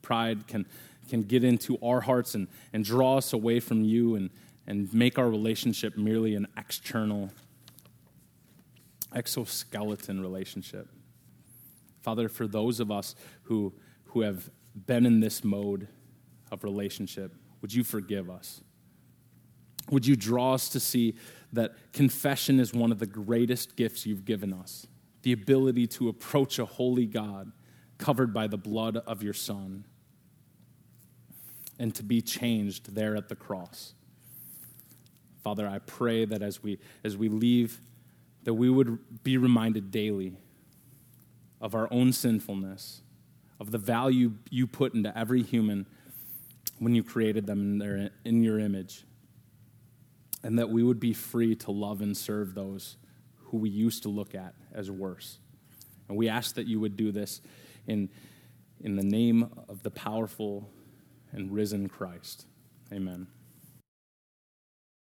Pride 0.00 0.46
can, 0.46 0.66
can 1.08 1.22
get 1.22 1.44
into 1.44 1.78
our 1.82 2.00
hearts 2.00 2.34
and, 2.34 2.48
and 2.72 2.84
draw 2.84 3.18
us 3.18 3.32
away 3.32 3.60
from 3.60 3.84
you 3.84 4.16
and, 4.16 4.30
and 4.66 4.92
make 4.92 5.18
our 5.18 5.28
relationship 5.28 5.96
merely 5.96 6.34
an 6.34 6.48
external, 6.56 7.30
exoskeleton 9.14 10.20
relationship. 10.20 10.88
Father, 12.00 12.28
for 12.28 12.46
those 12.48 12.80
of 12.80 12.90
us 12.90 13.14
who, 13.44 13.72
who 14.06 14.22
have 14.22 14.50
been 14.74 15.06
in 15.06 15.20
this 15.20 15.44
mode 15.44 15.88
of 16.50 16.64
relationship, 16.64 17.34
would 17.60 17.72
you 17.72 17.84
forgive 17.84 18.30
us? 18.30 18.60
Would 19.90 20.06
you 20.06 20.16
draw 20.16 20.54
us 20.54 20.68
to 20.70 20.80
see 20.80 21.16
that 21.52 21.92
confession 21.92 22.60
is 22.60 22.72
one 22.72 22.92
of 22.92 22.98
the 22.98 23.06
greatest 23.06 23.76
gifts 23.76 24.06
you've 24.06 24.24
given 24.24 24.52
us? 24.52 24.86
The 25.22 25.32
ability 25.32 25.86
to 25.88 26.08
approach 26.08 26.58
a 26.58 26.64
holy 26.64 27.06
God 27.06 27.52
covered 27.98 28.32
by 28.32 28.46
the 28.46 28.56
blood 28.56 28.96
of 28.96 29.22
your 29.22 29.34
Son 29.34 29.84
and 31.78 31.94
to 31.94 32.02
be 32.02 32.20
changed 32.20 32.94
there 32.94 33.16
at 33.16 33.28
the 33.28 33.36
cross. 33.36 33.94
Father, 35.42 35.68
I 35.68 35.78
pray 35.80 36.24
that 36.24 36.42
as 36.42 36.62
we, 36.62 36.78
as 37.02 37.16
we 37.16 37.28
leave, 37.28 37.80
that 38.44 38.54
we 38.54 38.70
would 38.70 38.98
be 39.22 39.36
reminded 39.36 39.90
daily 39.90 40.36
of 41.60 41.74
our 41.74 41.88
own 41.92 42.12
sinfulness, 42.12 43.01
of 43.62 43.70
the 43.70 43.78
value 43.78 44.32
you 44.50 44.66
put 44.66 44.92
into 44.92 45.16
every 45.16 45.40
human 45.40 45.86
when 46.80 46.96
you 46.96 47.04
created 47.04 47.46
them 47.46 47.60
in, 47.60 47.78
their, 47.78 48.10
in 48.24 48.42
your 48.42 48.58
image, 48.58 49.04
and 50.42 50.58
that 50.58 50.68
we 50.68 50.82
would 50.82 50.98
be 50.98 51.12
free 51.12 51.54
to 51.54 51.70
love 51.70 52.02
and 52.02 52.16
serve 52.16 52.56
those 52.56 52.96
who 53.36 53.58
we 53.58 53.70
used 53.70 54.02
to 54.02 54.08
look 54.08 54.34
at 54.34 54.54
as 54.74 54.90
worse. 54.90 55.38
And 56.08 56.18
we 56.18 56.28
ask 56.28 56.56
that 56.56 56.66
you 56.66 56.80
would 56.80 56.96
do 56.96 57.12
this 57.12 57.40
in, 57.86 58.08
in 58.80 58.96
the 58.96 59.04
name 59.04 59.48
of 59.68 59.84
the 59.84 59.90
powerful 59.92 60.68
and 61.30 61.52
risen 61.52 61.88
Christ. 61.88 62.46
Amen. 62.92 63.28